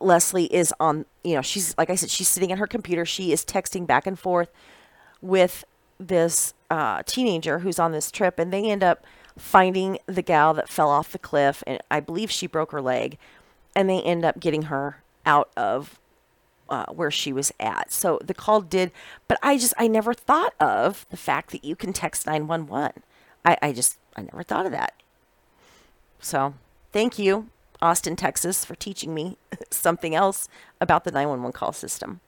Leslie 0.00 0.52
is 0.52 0.72
on, 0.78 1.04
you 1.24 1.34
know, 1.34 1.42
she's, 1.42 1.76
like 1.76 1.90
I 1.90 1.94
said, 1.94 2.10
she's 2.10 2.28
sitting 2.28 2.52
at 2.52 2.58
her 2.58 2.66
computer. 2.66 3.04
She 3.04 3.32
is 3.32 3.44
texting 3.44 3.86
back 3.86 4.06
and 4.06 4.18
forth 4.18 4.50
with 5.20 5.64
this 5.98 6.54
uh, 6.70 7.02
teenager 7.04 7.60
who's 7.60 7.78
on 7.78 7.92
this 7.92 8.10
trip, 8.10 8.38
and 8.38 8.52
they 8.52 8.70
end 8.70 8.82
up 8.82 9.04
finding 9.38 9.98
the 10.06 10.22
gal 10.22 10.54
that 10.54 10.68
fell 10.68 10.88
off 10.88 11.12
the 11.12 11.18
cliff, 11.18 11.62
and 11.66 11.80
I 11.90 12.00
believe 12.00 12.30
she 12.30 12.46
broke 12.46 12.72
her 12.72 12.82
leg, 12.82 13.18
and 13.74 13.88
they 13.88 14.00
end 14.00 14.24
up 14.24 14.40
getting 14.40 14.62
her 14.62 15.02
out 15.24 15.50
of 15.56 15.98
uh, 16.72 16.86
where 16.86 17.10
she 17.10 17.34
was 17.34 17.52
at. 17.60 17.92
So 17.92 18.18
the 18.24 18.32
call 18.32 18.62
did, 18.62 18.90
but 19.28 19.38
I 19.42 19.58
just, 19.58 19.74
I 19.76 19.86
never 19.86 20.14
thought 20.14 20.54
of 20.58 21.06
the 21.10 21.18
fact 21.18 21.50
that 21.50 21.64
you 21.64 21.76
can 21.76 21.92
text 21.92 22.26
911. 22.26 23.02
I, 23.44 23.58
I 23.60 23.72
just, 23.72 23.98
I 24.16 24.22
never 24.22 24.42
thought 24.42 24.64
of 24.64 24.72
that. 24.72 24.94
So 26.18 26.54
thank 26.90 27.18
you, 27.18 27.48
Austin, 27.82 28.16
Texas, 28.16 28.64
for 28.64 28.74
teaching 28.74 29.14
me 29.14 29.36
something 29.70 30.14
else 30.14 30.48
about 30.80 31.04
the 31.04 31.10
911 31.10 31.52
call 31.52 31.72
system. 31.72 32.20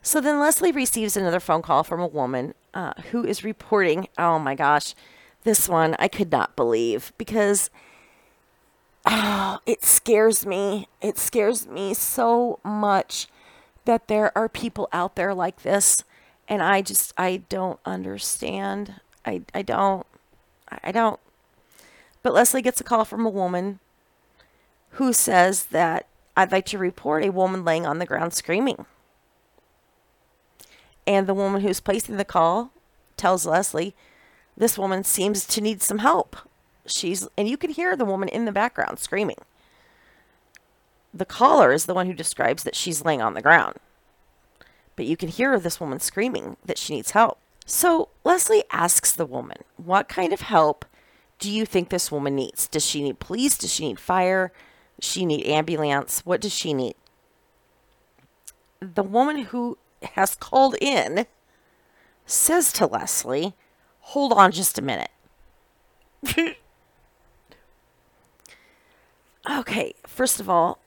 So 0.00 0.20
then 0.20 0.38
Leslie 0.38 0.70
receives 0.70 1.16
another 1.16 1.40
phone 1.40 1.60
call 1.60 1.82
from 1.82 2.00
a 2.00 2.06
woman 2.06 2.54
uh, 2.72 2.94
who 3.10 3.24
is 3.24 3.42
reporting, 3.42 4.06
oh 4.16 4.38
my 4.38 4.54
gosh, 4.54 4.94
this 5.42 5.68
one 5.68 5.96
I 5.98 6.06
could 6.06 6.30
not 6.30 6.54
believe 6.54 7.12
because 7.18 7.68
oh, 9.04 9.58
it 9.66 9.84
scares 9.84 10.46
me. 10.46 10.88
It 11.00 11.18
scares 11.18 11.66
me 11.66 11.94
so 11.94 12.60
much 12.64 13.26
that 13.84 14.08
there 14.08 14.36
are 14.36 14.48
people 14.48 14.88
out 14.92 15.16
there 15.16 15.34
like 15.34 15.62
this. 15.62 16.04
And 16.48 16.62
I 16.62 16.82
just, 16.82 17.12
I 17.16 17.42
don't 17.48 17.78
understand. 17.84 19.00
I, 19.24 19.42
I 19.54 19.62
don't. 19.62 20.06
I 20.82 20.92
don't. 20.92 21.18
But 22.22 22.34
Leslie 22.34 22.62
gets 22.62 22.80
a 22.80 22.84
call 22.84 23.04
from 23.04 23.24
a 23.26 23.30
woman 23.30 23.80
who 24.90 25.12
says 25.12 25.64
that 25.66 26.06
I'd 26.36 26.52
like 26.52 26.66
to 26.66 26.78
report 26.78 27.24
a 27.24 27.30
woman 27.30 27.64
laying 27.64 27.86
on 27.86 27.98
the 27.98 28.06
ground 28.06 28.34
screaming. 28.34 28.86
And 31.06 31.26
the 31.26 31.34
woman 31.34 31.62
who's 31.62 31.80
placing 31.80 32.16
the 32.16 32.24
call 32.24 32.72
tells 33.16 33.46
Leslie 33.46 33.94
this 34.56 34.78
woman 34.78 35.04
seems 35.04 35.46
to 35.46 35.60
need 35.60 35.82
some 35.82 35.98
help. 35.98 36.36
She's 36.86 37.26
and 37.36 37.48
you 37.48 37.56
can 37.56 37.70
hear 37.70 37.96
the 37.96 38.04
woman 38.04 38.28
in 38.28 38.44
the 38.44 38.52
background 38.52 38.98
screaming. 38.98 39.38
The 41.12 41.24
caller 41.24 41.72
is 41.72 41.86
the 41.86 41.94
one 41.94 42.06
who 42.06 42.14
describes 42.14 42.62
that 42.62 42.76
she's 42.76 43.04
laying 43.04 43.20
on 43.22 43.34
the 43.34 43.42
ground. 43.42 43.76
But 44.96 45.06
you 45.06 45.16
can 45.16 45.28
hear 45.28 45.58
this 45.58 45.80
woman 45.80 46.00
screaming 46.00 46.56
that 46.64 46.78
she 46.78 46.94
needs 46.94 47.12
help. 47.12 47.38
So 47.66 48.08
Leslie 48.24 48.64
asks 48.70 49.12
the 49.12 49.26
woman, 49.26 49.58
What 49.76 50.08
kind 50.08 50.32
of 50.32 50.42
help 50.42 50.84
do 51.38 51.50
you 51.50 51.64
think 51.64 51.88
this 51.88 52.12
woman 52.12 52.36
needs? 52.36 52.68
Does 52.68 52.84
she 52.84 53.02
need 53.02 53.18
police? 53.18 53.56
Does 53.56 53.72
she 53.72 53.88
need 53.88 53.98
fire? 53.98 54.52
Does 55.00 55.10
she 55.10 55.24
need 55.24 55.46
ambulance? 55.46 56.20
What 56.26 56.40
does 56.40 56.52
she 56.52 56.74
need? 56.74 56.94
The 58.80 59.02
woman 59.02 59.44
who 59.46 59.78
has 60.02 60.34
called 60.34 60.76
in 60.80 61.26
says 62.26 62.72
to 62.74 62.86
Leslie, 62.86 63.54
Hold 64.00 64.32
on 64.32 64.50
just 64.50 64.78
a 64.78 64.82
minute. 64.82 65.10
okay, 69.50 69.94
first 70.06 70.40
of 70.40 70.50
all, 70.50 70.78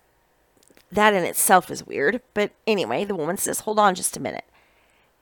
that 0.95 1.13
in 1.13 1.23
itself 1.23 1.71
is 1.71 1.85
weird. 1.85 2.21
But 2.33 2.51
anyway, 2.67 3.05
the 3.05 3.15
woman 3.15 3.37
says, 3.37 3.61
Hold 3.61 3.79
on 3.79 3.95
just 3.95 4.17
a 4.17 4.21
minute. 4.21 4.45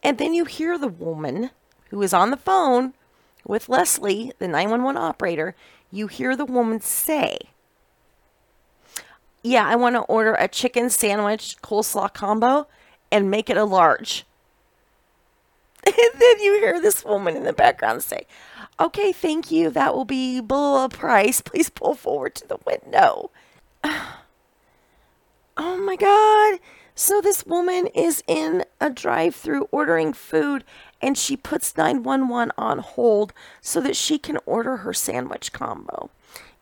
And 0.03 0.17
then 0.17 0.33
you 0.33 0.45
hear 0.45 0.77
the 0.77 0.87
woman 0.87 1.51
who 1.89 2.01
is 2.01 2.13
on 2.13 2.31
the 2.31 2.37
phone 2.37 2.93
with 3.45 3.69
Leslie, 3.69 4.33
the 4.39 4.47
911 4.47 5.01
operator, 5.01 5.55
you 5.91 6.07
hear 6.07 6.35
the 6.35 6.45
woman 6.45 6.81
say, 6.81 7.37
Yeah, 9.43 9.65
I 9.67 9.75
want 9.75 9.95
to 9.95 10.01
order 10.01 10.33
a 10.35 10.47
chicken 10.47 10.89
sandwich 10.89 11.57
coleslaw 11.61 12.13
combo 12.13 12.67
and 13.11 13.31
make 13.31 13.49
it 13.49 13.57
a 13.57 13.65
large. 13.65 14.25
And 15.83 16.21
then 16.21 16.39
you 16.39 16.59
hear 16.59 16.79
this 16.79 17.03
woman 17.03 17.35
in 17.35 17.43
the 17.43 17.53
background 17.53 18.03
say, 18.03 18.27
Okay, 18.79 19.11
thank 19.11 19.51
you. 19.51 19.69
That 19.69 19.95
will 19.95 20.05
be 20.05 20.39
below 20.39 20.87
price. 20.87 21.41
Please 21.41 21.69
pull 21.69 21.95
forward 21.95 22.35
to 22.35 22.47
the 22.47 22.57
window. 22.65 23.31
Oh 25.63 25.77
my 25.77 25.95
God. 25.95 26.59
So 26.95 27.21
this 27.21 27.45
woman 27.45 27.85
is 27.93 28.23
in 28.25 28.65
a 28.79 28.89
drive 28.89 29.35
through 29.35 29.69
ordering 29.71 30.11
food 30.11 30.63
and 30.99 31.15
she 31.15 31.37
puts 31.37 31.77
911 31.77 32.51
on 32.57 32.79
hold 32.79 33.31
so 33.61 33.79
that 33.81 33.95
she 33.95 34.17
can 34.17 34.39
order 34.47 34.77
her 34.77 34.91
sandwich 34.91 35.53
combo. 35.53 36.09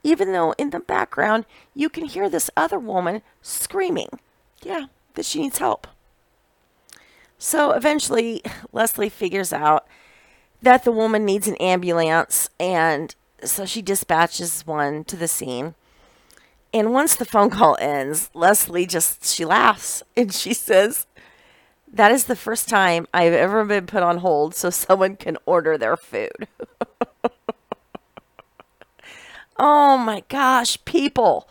Even 0.04 0.34
though 0.34 0.52
in 0.58 0.72
the 0.72 0.82
background 0.82 1.46
you 1.74 1.88
can 1.88 2.04
hear 2.04 2.30
this 2.30 2.50
other 2.58 2.78
woman 2.78 3.22
screaming, 3.42 4.20
yeah, 4.64 4.88
that 5.14 5.26
she 5.26 5.40
needs 5.40 5.60
help. 5.60 5.88
So 7.38 7.72
eventually, 7.72 8.42
Leslie 8.74 9.08
figures 9.08 9.54
out 9.54 9.88
that 10.62 10.84
the 10.84 10.92
woman 10.92 11.24
needs 11.24 11.48
an 11.48 11.56
ambulance, 11.56 12.50
and 12.60 13.16
so 13.46 13.66
she 13.66 13.82
dispatches 13.82 14.68
one 14.68 15.06
to 15.06 15.16
the 15.16 15.30
scene. 15.30 15.76
And 16.74 16.94
once 16.94 17.16
the 17.16 17.26
phone 17.26 17.50
call 17.50 17.78
ends, 17.80 18.30
Leslie 18.34 18.86
just 18.86 19.26
she 19.26 19.44
laughs 19.44 20.04
and 20.16 20.34
she 20.34 20.54
says, 20.54 21.08
"That 21.92 22.12
is 22.12 22.26
the 22.26 22.36
first 22.36 22.70
time 22.70 23.08
I've 23.14 23.34
ever 23.34 23.66
been 23.66 23.88
put 23.88 24.04
on 24.04 24.18
hold 24.18 24.54
so 24.54 24.70
someone 24.70 25.16
can 25.16 25.38
order 25.46 25.78
their 25.78 25.98
food." 25.98 26.48
oh 29.58 29.98
my 29.98 30.24
gosh, 30.30 30.78
people. 30.86 31.48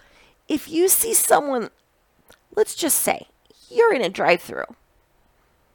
If 0.46 0.68
you 0.68 0.88
see 0.88 1.14
someone, 1.14 1.70
let's 2.54 2.74
just 2.74 3.00
say 3.00 3.26
you're 3.68 3.92
in 3.92 4.02
a 4.02 4.08
drive-through. 4.08 4.64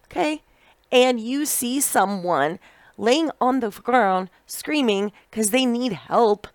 Okay? 0.05 0.41
And 0.91 1.19
you 1.19 1.45
see 1.45 1.81
someone 1.81 2.59
laying 2.97 3.29
on 3.41 3.59
the 3.59 3.69
ground 3.69 4.29
screaming 4.47 5.11
cuz 5.31 5.49
they 5.49 5.65
need 5.65 5.93
help 5.93 6.47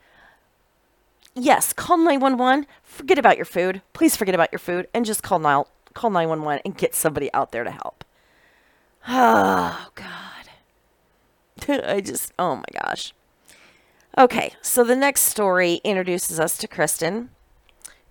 yes, 1.41 1.73
call 1.73 1.99
911. 1.99 2.67
Forget 2.89 3.19
about 3.19 3.37
your 3.37 3.45
food. 3.45 3.83
Please 3.93 4.17
forget 4.17 4.35
about 4.35 4.51
your 4.51 4.59
food 4.59 4.89
and 4.95 5.05
just 5.05 5.23
call 5.23 5.39
9 5.39 5.65
call 5.93 6.11
911 6.11 6.63
and 6.65 6.77
get 6.77 6.95
somebody 6.95 7.33
out 7.35 7.53
there 7.53 7.63
to 7.63 7.71
help. 7.71 8.03
Oh 9.11 9.89
god. 9.95 10.49
I 11.87 12.01
just 12.01 12.33
oh 12.39 12.57
my 12.57 12.65
gosh. 12.83 13.13
Okay, 14.17 14.55
so 14.63 14.83
the 14.85 14.97
next 14.97 15.23
story 15.23 15.81
introduces 15.85 16.41
us 16.41 16.57
to 16.59 16.67
Kristen, 16.67 17.31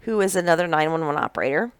who 0.01 0.21
is 0.21 0.35
another 0.35 0.67
911 0.67 1.21
operator. 1.21 1.71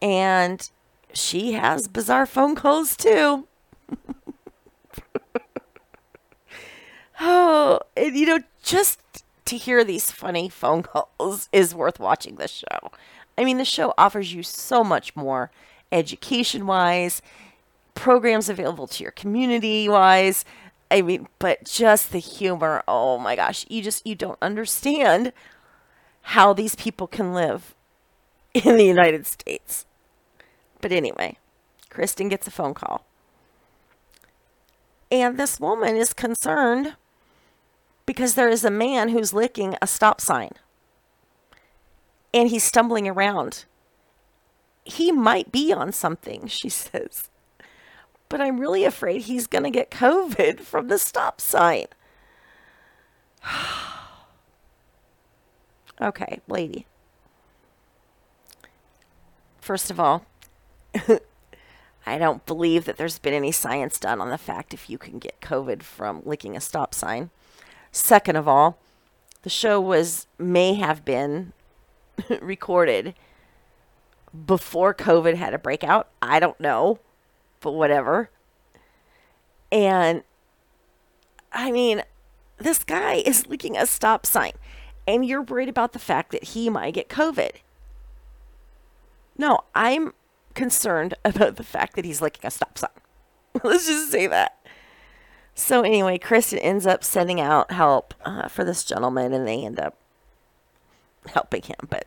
And 0.00 0.70
she 1.12 1.52
has 1.52 1.88
bizarre 1.88 2.26
phone 2.26 2.54
calls 2.54 2.94
too. 2.96 3.48
oh, 7.20 7.80
and 7.96 8.16
you 8.16 8.26
know, 8.26 8.40
just 8.62 9.24
to 9.48 9.56
hear 9.56 9.84
these 9.84 10.10
funny 10.10 10.48
phone 10.60 10.82
calls 10.82 11.48
is 11.52 11.74
worth 11.74 11.98
watching 11.98 12.36
this 12.36 12.50
show. 12.50 12.90
I 13.36 13.44
mean, 13.44 13.58
the 13.58 13.64
show 13.64 13.94
offers 13.96 14.32
you 14.32 14.42
so 14.42 14.82
much 14.82 15.14
more 15.14 15.50
education 15.92 16.66
wise, 16.66 17.22
programs 17.94 18.48
available 18.48 18.86
to 18.88 19.02
your 19.02 19.12
community 19.12 19.88
wise. 19.88 20.44
I 20.90 21.02
mean, 21.02 21.28
but 21.38 21.64
just 21.64 22.12
the 22.12 22.18
humor, 22.18 22.82
oh 22.88 23.18
my 23.18 23.36
gosh, 23.36 23.64
you 23.68 23.82
just 23.82 24.06
you 24.06 24.14
don't 24.14 24.38
understand 24.40 25.32
how 26.22 26.52
these 26.52 26.74
people 26.74 27.06
can 27.06 27.32
live 27.32 27.74
in 28.54 28.76
the 28.76 28.84
United 28.84 29.26
States. 29.26 29.86
But 30.80 30.92
anyway, 30.92 31.38
Kristen 31.90 32.28
gets 32.28 32.46
a 32.46 32.50
phone 32.50 32.74
call. 32.74 33.04
And 35.10 35.38
this 35.38 35.58
woman 35.58 35.96
is 35.96 36.12
concerned 36.12 36.94
because 38.08 38.36
there 38.36 38.48
is 38.48 38.64
a 38.64 38.70
man 38.70 39.10
who's 39.10 39.34
licking 39.34 39.76
a 39.82 39.86
stop 39.86 40.18
sign 40.18 40.52
and 42.32 42.48
he's 42.48 42.64
stumbling 42.64 43.06
around. 43.06 43.66
He 44.82 45.12
might 45.12 45.52
be 45.52 45.74
on 45.74 45.92
something, 45.92 46.46
she 46.46 46.70
says. 46.70 47.28
But 48.30 48.40
I'm 48.40 48.58
really 48.58 48.84
afraid 48.84 49.22
he's 49.22 49.46
going 49.46 49.64
to 49.64 49.70
get 49.70 49.90
COVID 49.90 50.60
from 50.60 50.88
the 50.88 50.98
stop 50.98 51.38
sign. 51.38 51.84
okay, 56.00 56.40
lady. 56.48 56.86
First 59.60 59.90
of 59.90 60.00
all, 60.00 60.24
I 62.06 62.16
don't 62.16 62.46
believe 62.46 62.86
that 62.86 62.96
there's 62.96 63.18
been 63.18 63.34
any 63.34 63.52
science 63.52 64.00
done 64.00 64.22
on 64.22 64.30
the 64.30 64.38
fact 64.38 64.72
if 64.72 64.88
you 64.88 64.96
can 64.96 65.18
get 65.18 65.42
COVID 65.42 65.82
from 65.82 66.22
licking 66.24 66.56
a 66.56 66.60
stop 66.62 66.94
sign. 66.94 67.28
Second 67.92 68.36
of 68.36 68.46
all, 68.46 68.78
the 69.42 69.50
show 69.50 69.80
was 69.80 70.26
may 70.38 70.74
have 70.74 71.04
been 71.04 71.52
recorded 72.40 73.14
before 74.46 74.94
COVID 74.94 75.34
had 75.34 75.54
a 75.54 75.58
breakout. 75.58 76.08
I 76.20 76.40
don't 76.40 76.58
know, 76.60 76.98
but 77.60 77.72
whatever. 77.72 78.30
And 79.70 80.22
I 81.52 81.70
mean, 81.70 82.02
this 82.58 82.84
guy 82.84 83.14
is 83.14 83.46
licking 83.46 83.76
a 83.76 83.86
stop 83.86 84.26
sign, 84.26 84.52
and 85.06 85.24
you're 85.24 85.42
worried 85.42 85.68
about 85.68 85.92
the 85.92 85.98
fact 85.98 86.32
that 86.32 86.44
he 86.44 86.68
might 86.68 86.94
get 86.94 87.08
COVID. 87.08 87.52
No, 89.36 89.60
I'm 89.74 90.12
concerned 90.54 91.14
about 91.24 91.56
the 91.56 91.64
fact 91.64 91.96
that 91.96 92.04
he's 92.04 92.20
licking 92.20 92.46
a 92.46 92.50
stop 92.50 92.76
sign. 92.76 92.90
Let's 93.62 93.86
just 93.86 94.10
say 94.10 94.26
that. 94.26 94.57
So 95.58 95.82
anyway, 95.82 96.18
Kristen 96.18 96.60
ends 96.60 96.86
up 96.86 97.02
sending 97.02 97.40
out 97.40 97.72
help 97.72 98.14
uh, 98.24 98.46
for 98.46 98.62
this 98.62 98.84
gentleman, 98.84 99.32
and 99.32 99.46
they 99.46 99.64
end 99.64 99.80
up 99.80 99.96
helping 101.26 101.62
him. 101.62 101.88
But 101.90 102.06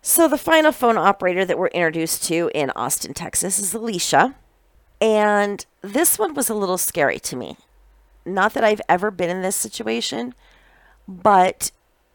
so 0.00 0.28
the 0.28 0.38
final 0.38 0.70
phone 0.70 0.96
operator 0.96 1.44
that 1.44 1.58
we're 1.58 1.66
introduced 1.68 2.22
to 2.28 2.52
in 2.54 2.70
Austin, 2.76 3.14
Texas, 3.14 3.58
is 3.58 3.74
Alicia, 3.74 4.36
and 5.00 5.66
this 5.82 6.20
one 6.20 6.34
was 6.34 6.48
a 6.48 6.54
little 6.54 6.78
scary 6.78 7.18
to 7.18 7.34
me. 7.34 7.56
Not 8.24 8.54
that 8.54 8.62
I've 8.62 8.80
ever 8.88 9.10
been 9.10 9.28
in 9.28 9.42
this 9.42 9.56
situation, 9.56 10.34
but 11.08 11.72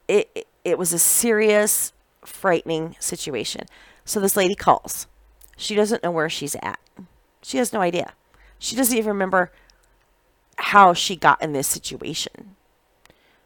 it, 0.07 0.47
it 0.63 0.77
was 0.77 0.93
a 0.93 0.99
serious, 0.99 1.91
frightening 2.23 2.95
situation. 3.01 3.65
So 4.05 4.21
this 4.21 4.37
lady 4.37 4.55
calls. 4.55 5.07
She 5.57 5.75
doesn't 5.75 6.03
know 6.03 6.11
where 6.11 6.29
she's 6.29 6.55
at. 6.63 6.79
She 7.41 7.57
has 7.57 7.73
no 7.73 7.81
idea. 7.81 8.13
She 8.61 8.75
doesn't 8.75 8.95
even 8.95 9.09
remember 9.09 9.51
how 10.55 10.93
she 10.93 11.15
got 11.15 11.41
in 11.41 11.51
this 11.51 11.67
situation. 11.67 12.55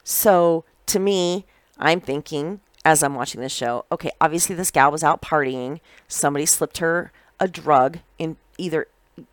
So 0.04 0.66
to 0.88 1.00
me, 1.00 1.46
I'm 1.80 2.02
thinking 2.02 2.60
as 2.84 3.02
I'm 3.02 3.16
watching 3.16 3.40
this 3.40 3.54
show, 3.54 3.86
okay, 3.94 4.12
obviously 4.20 4.58
this 4.58 4.72
gal 4.72 4.92
was 4.92 5.06
out 5.06 5.22
partying. 5.22 5.80
Somebody 6.10 6.46
slipped 6.46 6.80
her 6.80 7.14
a 7.40 7.48
drug 7.48 8.00
in 8.20 8.36
either 8.58 8.88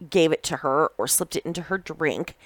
gave 0.09 0.31
it 0.31 0.45
to 0.45 0.59
her 0.59 0.93
or 0.97 1.09
slipped 1.09 1.35
it 1.35 1.45
into 1.45 1.63
her 1.63 1.79
drink 1.79 2.37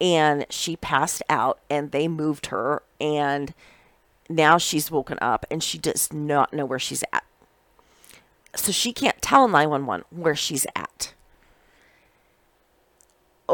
and 0.00 0.46
she 0.48 0.76
passed 0.76 1.20
out 1.28 1.58
and 1.68 1.90
they 1.90 2.06
moved 2.06 2.46
her 2.46 2.84
and 3.00 3.54
now 4.28 4.56
she's 4.56 4.88
woken 4.88 5.18
up 5.20 5.44
and 5.50 5.64
she 5.64 5.78
does 5.78 6.12
not 6.12 6.52
know 6.52 6.64
where 6.64 6.78
she's 6.78 7.02
at. 7.12 7.24
So 8.54 8.70
she 8.70 8.92
can't 8.92 9.20
tell 9.20 9.48
911 9.48 10.04
where 10.10 10.36
she's 10.36 10.64
at. 10.76 11.14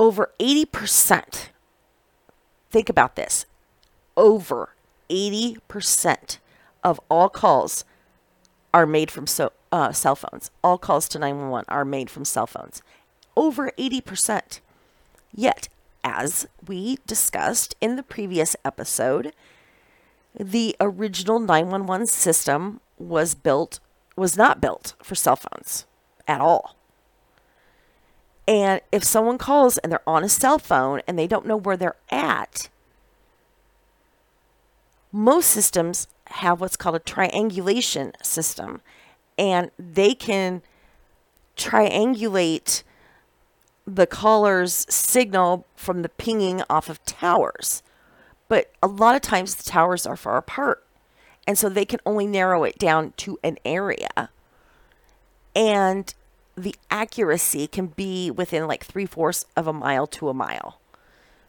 Over 0.04 0.32
80%, 0.38 1.48
think 2.70 2.90
about 2.90 3.16
this, 3.16 3.46
over 4.18 4.74
80% 5.08 6.36
of 6.84 7.00
all 7.10 7.30
calls 7.30 7.86
are 8.74 8.84
made 8.84 9.10
from 9.10 9.26
so, 9.26 9.52
uh, 9.72 9.92
cell 9.92 10.14
phones. 10.14 10.50
All 10.62 10.76
calls 10.76 11.08
to 11.08 11.18
911 11.18 11.64
are 11.68 11.86
made 11.86 12.10
from 12.10 12.26
cell 12.26 12.46
phones. 12.46 12.82
Over 13.34 13.70
80%. 13.78 14.60
Yet, 15.34 15.68
as 16.04 16.48
we 16.68 16.98
discussed 17.06 17.74
in 17.80 17.96
the 17.96 18.02
previous 18.02 18.56
episode, 18.62 19.32
the 20.38 20.76
original 20.80 21.40
911 21.40 22.08
system 22.08 22.82
was 22.98 23.34
built 23.34 23.80
was 24.16 24.36
not 24.36 24.60
built 24.60 24.92
for 25.02 25.14
cell 25.14 25.36
phones 25.36 25.86
at 26.28 26.42
all. 26.42 26.76
And 28.46 28.80
if 28.92 29.04
someone 29.04 29.38
calls 29.38 29.78
and 29.78 29.90
they're 29.90 30.08
on 30.08 30.24
a 30.24 30.28
cell 30.28 30.58
phone 30.58 31.00
and 31.06 31.18
they 31.18 31.26
don't 31.26 31.46
know 31.46 31.56
where 31.56 31.76
they're 31.76 31.96
at, 32.10 32.68
most 35.12 35.48
systems 35.48 36.08
have 36.28 36.60
what's 36.60 36.76
called 36.76 36.96
a 36.96 37.00
triangulation 37.00 38.12
system 38.22 38.80
and 39.38 39.70
they 39.78 40.14
can 40.14 40.62
triangulate 41.56 42.82
the 43.86 44.06
caller's 44.06 44.86
signal 44.88 45.66
from 45.76 46.02
the 46.02 46.08
pinging 46.08 46.62
off 46.68 46.88
of 46.88 47.04
towers. 47.04 47.82
But 48.48 48.72
a 48.82 48.86
lot 48.86 49.14
of 49.14 49.22
times 49.22 49.54
the 49.54 49.64
towers 49.64 50.06
are 50.06 50.16
far 50.16 50.36
apart. 50.36 50.84
And 51.46 51.58
so 51.58 51.68
they 51.68 51.84
can 51.84 52.00
only 52.06 52.26
narrow 52.26 52.64
it 52.64 52.78
down 52.78 53.12
to 53.18 53.38
an 53.42 53.58
area. 53.64 54.30
And 55.54 56.14
the 56.56 56.74
accuracy 56.90 57.66
can 57.66 57.88
be 57.88 58.30
within 58.30 58.66
like 58.66 58.84
three 58.84 59.06
fourths 59.06 59.44
of 59.56 59.66
a 59.66 59.72
mile 59.72 60.06
to 60.08 60.28
a 60.28 60.34
mile. 60.34 60.78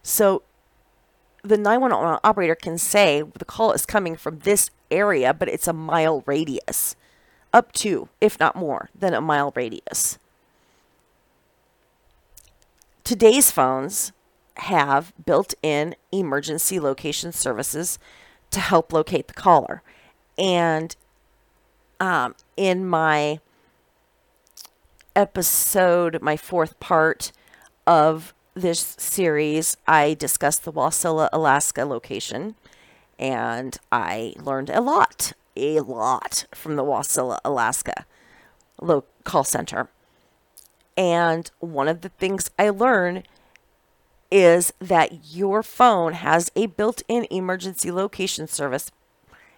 So 0.02 0.44
the 1.44 1.58
911 1.58 2.20
operator 2.24 2.56
can 2.56 2.78
say 2.78 3.22
the 3.22 3.46
call 3.46 3.72
is 3.72 3.86
coming 3.86 4.16
from 4.16 4.40
this 4.40 4.72
area, 4.90 5.34
but 5.34 5.50
it's 5.50 5.68
a 5.68 5.74
mile 5.74 6.24
radius, 6.26 6.96
up 7.54 7.72
to, 7.74 8.10
if 8.20 8.40
not 8.40 8.56
more, 8.56 8.90
than 8.98 9.14
a 9.14 9.22
mile 9.22 9.54
radius. 9.56 10.18
Today's 13.04 13.52
phones 13.52 14.12
have 14.58 15.14
built 15.24 15.54
in 15.62 15.96
emergency 16.12 16.80
location 16.80 17.32
services 17.32 18.00
to 18.52 18.60
help 18.60 18.92
locate 18.92 19.28
the 19.28 19.34
caller. 19.34 19.84
And 20.38 20.96
um, 22.00 22.36
in 22.58 22.88
my 22.88 23.40
episode, 25.16 26.22
my 26.22 26.38
fourth 26.38 26.80
part 26.80 27.32
of 27.88 28.34
this 28.54 28.96
series, 28.98 29.78
I 29.88 30.14
discussed 30.14 30.64
the 30.64 30.72
Wasilla, 30.72 31.30
Alaska 31.32 31.86
location. 31.86 32.56
And 33.18 33.78
I 33.92 34.34
learned 34.38 34.70
a 34.70 34.82
lot, 34.82 35.34
a 35.56 35.80
lot 35.80 36.46
from 36.54 36.76
the 36.76 36.84
Wasilla, 36.84 37.40
Alaska 37.46 38.06
call 39.24 39.44
center. 39.44 39.90
And 40.98 41.52
one 41.60 41.88
of 41.88 42.02
the 42.02 42.10
things 42.10 42.50
I 42.58 42.70
learned 42.70 43.28
is 44.32 44.74
that 44.80 45.34
your 45.36 45.62
phone 45.62 46.14
has 46.14 46.52
a 46.56 46.68
built 46.68 47.04
in 47.08 47.28
emergency 47.30 47.92
location 47.92 48.48
service. 48.48 48.92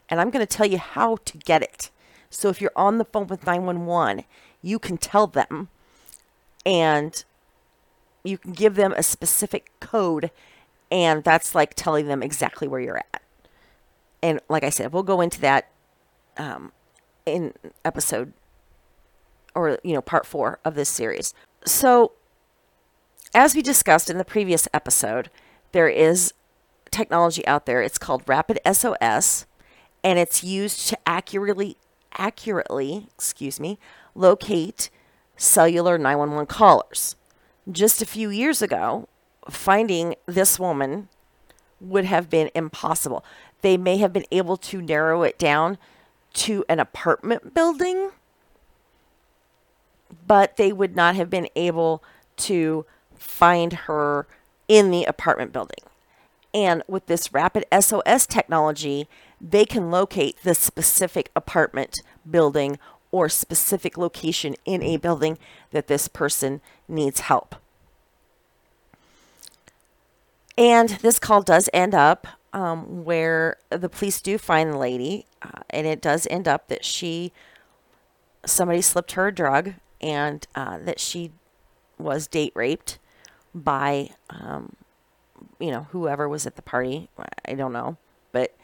And 0.09 0.19
I'm 0.19 0.29
going 0.29 0.45
to 0.45 0.57
tell 0.57 0.67
you 0.67 0.77
how 0.77 1.17
to 1.25 1.37
get 1.37 1.61
it. 1.61 1.89
So 2.29 2.49
if 2.49 2.61
you're 2.61 2.71
on 2.75 2.97
the 2.97 3.05
phone 3.05 3.27
with 3.27 3.45
911, 3.45 4.25
you 4.61 4.79
can 4.79 4.97
tell 4.97 5.27
them 5.27 5.69
and 6.65 7.23
you 8.23 8.37
can 8.37 8.51
give 8.51 8.75
them 8.75 8.93
a 8.93 9.03
specific 9.03 9.71
code. 9.79 10.31
And 10.91 11.23
that's 11.23 11.55
like 11.55 11.73
telling 11.75 12.07
them 12.07 12.23
exactly 12.23 12.67
where 12.67 12.79
you're 12.79 12.97
at. 12.97 13.21
And 14.21 14.39
like 14.49 14.63
I 14.63 14.69
said, 14.69 14.93
we'll 14.93 15.03
go 15.03 15.21
into 15.21 15.39
that 15.41 15.69
um, 16.37 16.71
in 17.25 17.53
episode 17.85 18.33
or 19.57 19.79
you 19.83 19.93
know 19.93 20.01
part 20.01 20.25
four 20.25 20.59
of 20.63 20.75
this 20.75 20.89
series. 20.89 21.33
So, 21.65 22.13
as 23.33 23.55
we 23.55 23.61
discussed 23.61 24.09
in 24.09 24.17
the 24.17 24.25
previous 24.25 24.67
episode, 24.73 25.29
there 25.71 25.89
is 25.89 26.33
technology 26.91 27.45
out 27.47 27.65
there. 27.65 27.81
It's 27.81 27.97
called 27.97 28.23
Rapid 28.27 28.59
SOS, 28.71 29.45
and 30.03 30.19
it's 30.19 30.43
used 30.43 30.87
to 30.89 30.97
accurately 31.05 31.77
accurately, 32.17 33.07
excuse 33.15 33.59
me, 33.59 33.77
locate 34.17 34.89
cellular 35.35 35.97
911 35.97 36.47
callers. 36.47 37.15
Just 37.71 38.01
a 38.01 38.05
few 38.05 38.29
years 38.29 38.61
ago, 38.61 39.07
finding 39.49 40.15
this 40.25 40.59
woman 40.59 41.09
would 41.79 42.05
have 42.05 42.29
been 42.29 42.49
impossible. 42.55 43.23
They 43.61 43.77
may 43.77 43.97
have 43.97 44.11
been 44.11 44.25
able 44.31 44.57
to 44.57 44.81
narrow 44.81 45.23
it 45.23 45.37
down 45.37 45.77
to 46.33 46.65
an 46.67 46.79
apartment 46.79 47.53
building 47.53 48.11
but 50.25 50.57
they 50.57 50.71
would 50.71 50.95
not 50.95 51.15
have 51.15 51.29
been 51.29 51.47
able 51.55 52.03
to 52.35 52.85
find 53.15 53.73
her 53.73 54.27
in 54.67 54.91
the 54.91 55.05
apartment 55.05 55.51
building. 55.51 55.79
And 56.53 56.83
with 56.87 57.05
this 57.07 57.33
rapid 57.33 57.65
SOS 57.77 58.25
technology, 58.25 59.07
they 59.39 59.65
can 59.65 59.91
locate 59.91 60.37
the 60.43 60.55
specific 60.55 61.29
apartment 61.35 62.01
building 62.29 62.79
or 63.11 63.29
specific 63.29 63.97
location 63.97 64.55
in 64.65 64.83
a 64.83 64.97
building 64.97 65.37
that 65.71 65.87
this 65.87 66.07
person 66.07 66.61
needs 66.87 67.21
help. 67.21 67.55
And 70.57 70.89
this 70.89 71.19
call 71.19 71.41
does 71.41 71.69
end 71.71 71.93
up 71.93 72.27
um, 72.53 73.05
where 73.05 73.57
the 73.69 73.89
police 73.89 74.21
do 74.21 74.37
find 74.37 74.73
the 74.73 74.77
lady, 74.77 75.25
uh, 75.41 75.61
and 75.69 75.85
it 75.85 76.01
does 76.01 76.27
end 76.29 76.47
up 76.47 76.67
that 76.69 76.83
she 76.83 77.31
somebody 78.45 78.81
slipped 78.81 79.11
her 79.11 79.27
a 79.27 79.33
drug 79.33 79.73
and 79.99 80.47
uh, 80.55 80.77
that 80.79 80.99
she 80.99 81.31
was 81.97 82.27
date 82.27 82.53
raped 82.55 82.97
by, 83.53 84.09
um, 84.29 84.75
you 85.59 85.69
know, 85.69 85.87
whoever 85.91 86.29
was 86.29 86.45
at 86.45 86.55
the 86.55 86.61
party. 86.61 87.09
I 87.45 87.53
don't 87.53 87.73
know, 87.73 87.97
but 88.31 88.55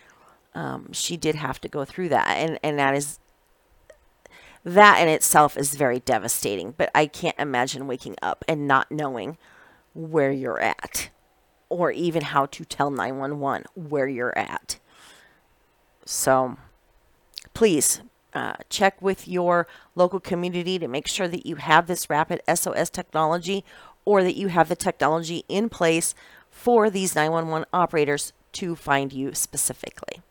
um, 0.56 0.92
she 0.94 1.18
did 1.18 1.36
have 1.36 1.60
to 1.62 1.68
go 1.68 1.86
through 1.86 2.10
that, 2.10 2.28
and 2.28 2.60
and 2.64 2.80
that 2.80 2.96
is 2.96 3.20
that 4.64 5.02
in 5.02 5.08
itself 5.08 5.58
is 5.58 5.76
very 5.76 6.00
devastating. 6.00 6.74
But 6.78 6.90
I 6.96 7.06
can't 7.06 7.38
imagine 7.40 7.88
waking 7.88 8.16
up 8.22 8.46
and 8.48 8.68
not 8.68 8.92
knowing 8.92 9.38
where 9.94 10.32
you're 10.32 10.60
at, 10.60 11.10
or 11.70 11.92
even 11.92 12.24
how 12.24 12.48
to 12.48 12.66
tell 12.66 12.90
911 12.90 13.66
where 13.76 14.08
you're 14.08 14.38
at. 14.38 14.80
So 16.06 16.58
please 17.54 18.02
uh, 18.34 18.56
check 18.70 19.02
with 19.02 19.28
your 19.28 19.68
local 19.96 20.20
community 20.20 20.80
to 20.80 20.88
make 20.88 21.08
sure 21.08 21.28
that 21.28 21.46
you 21.46 21.58
have 21.58 21.88
this 21.88 22.10
rapid 22.10 22.42
SOS 22.54 22.90
technology 22.90 23.64
or 24.06 24.24
that 24.24 24.36
you 24.36 24.48
have 24.48 24.70
the 24.70 24.76
technology 24.76 25.44
in 25.48 25.70
place 25.70 26.16
for 26.50 26.90
these 26.90 27.16
911 27.16 27.68
operators 27.72 28.34
to 28.54 28.76
find 28.76 29.14
you 29.14 29.34
specifically. 29.34 30.22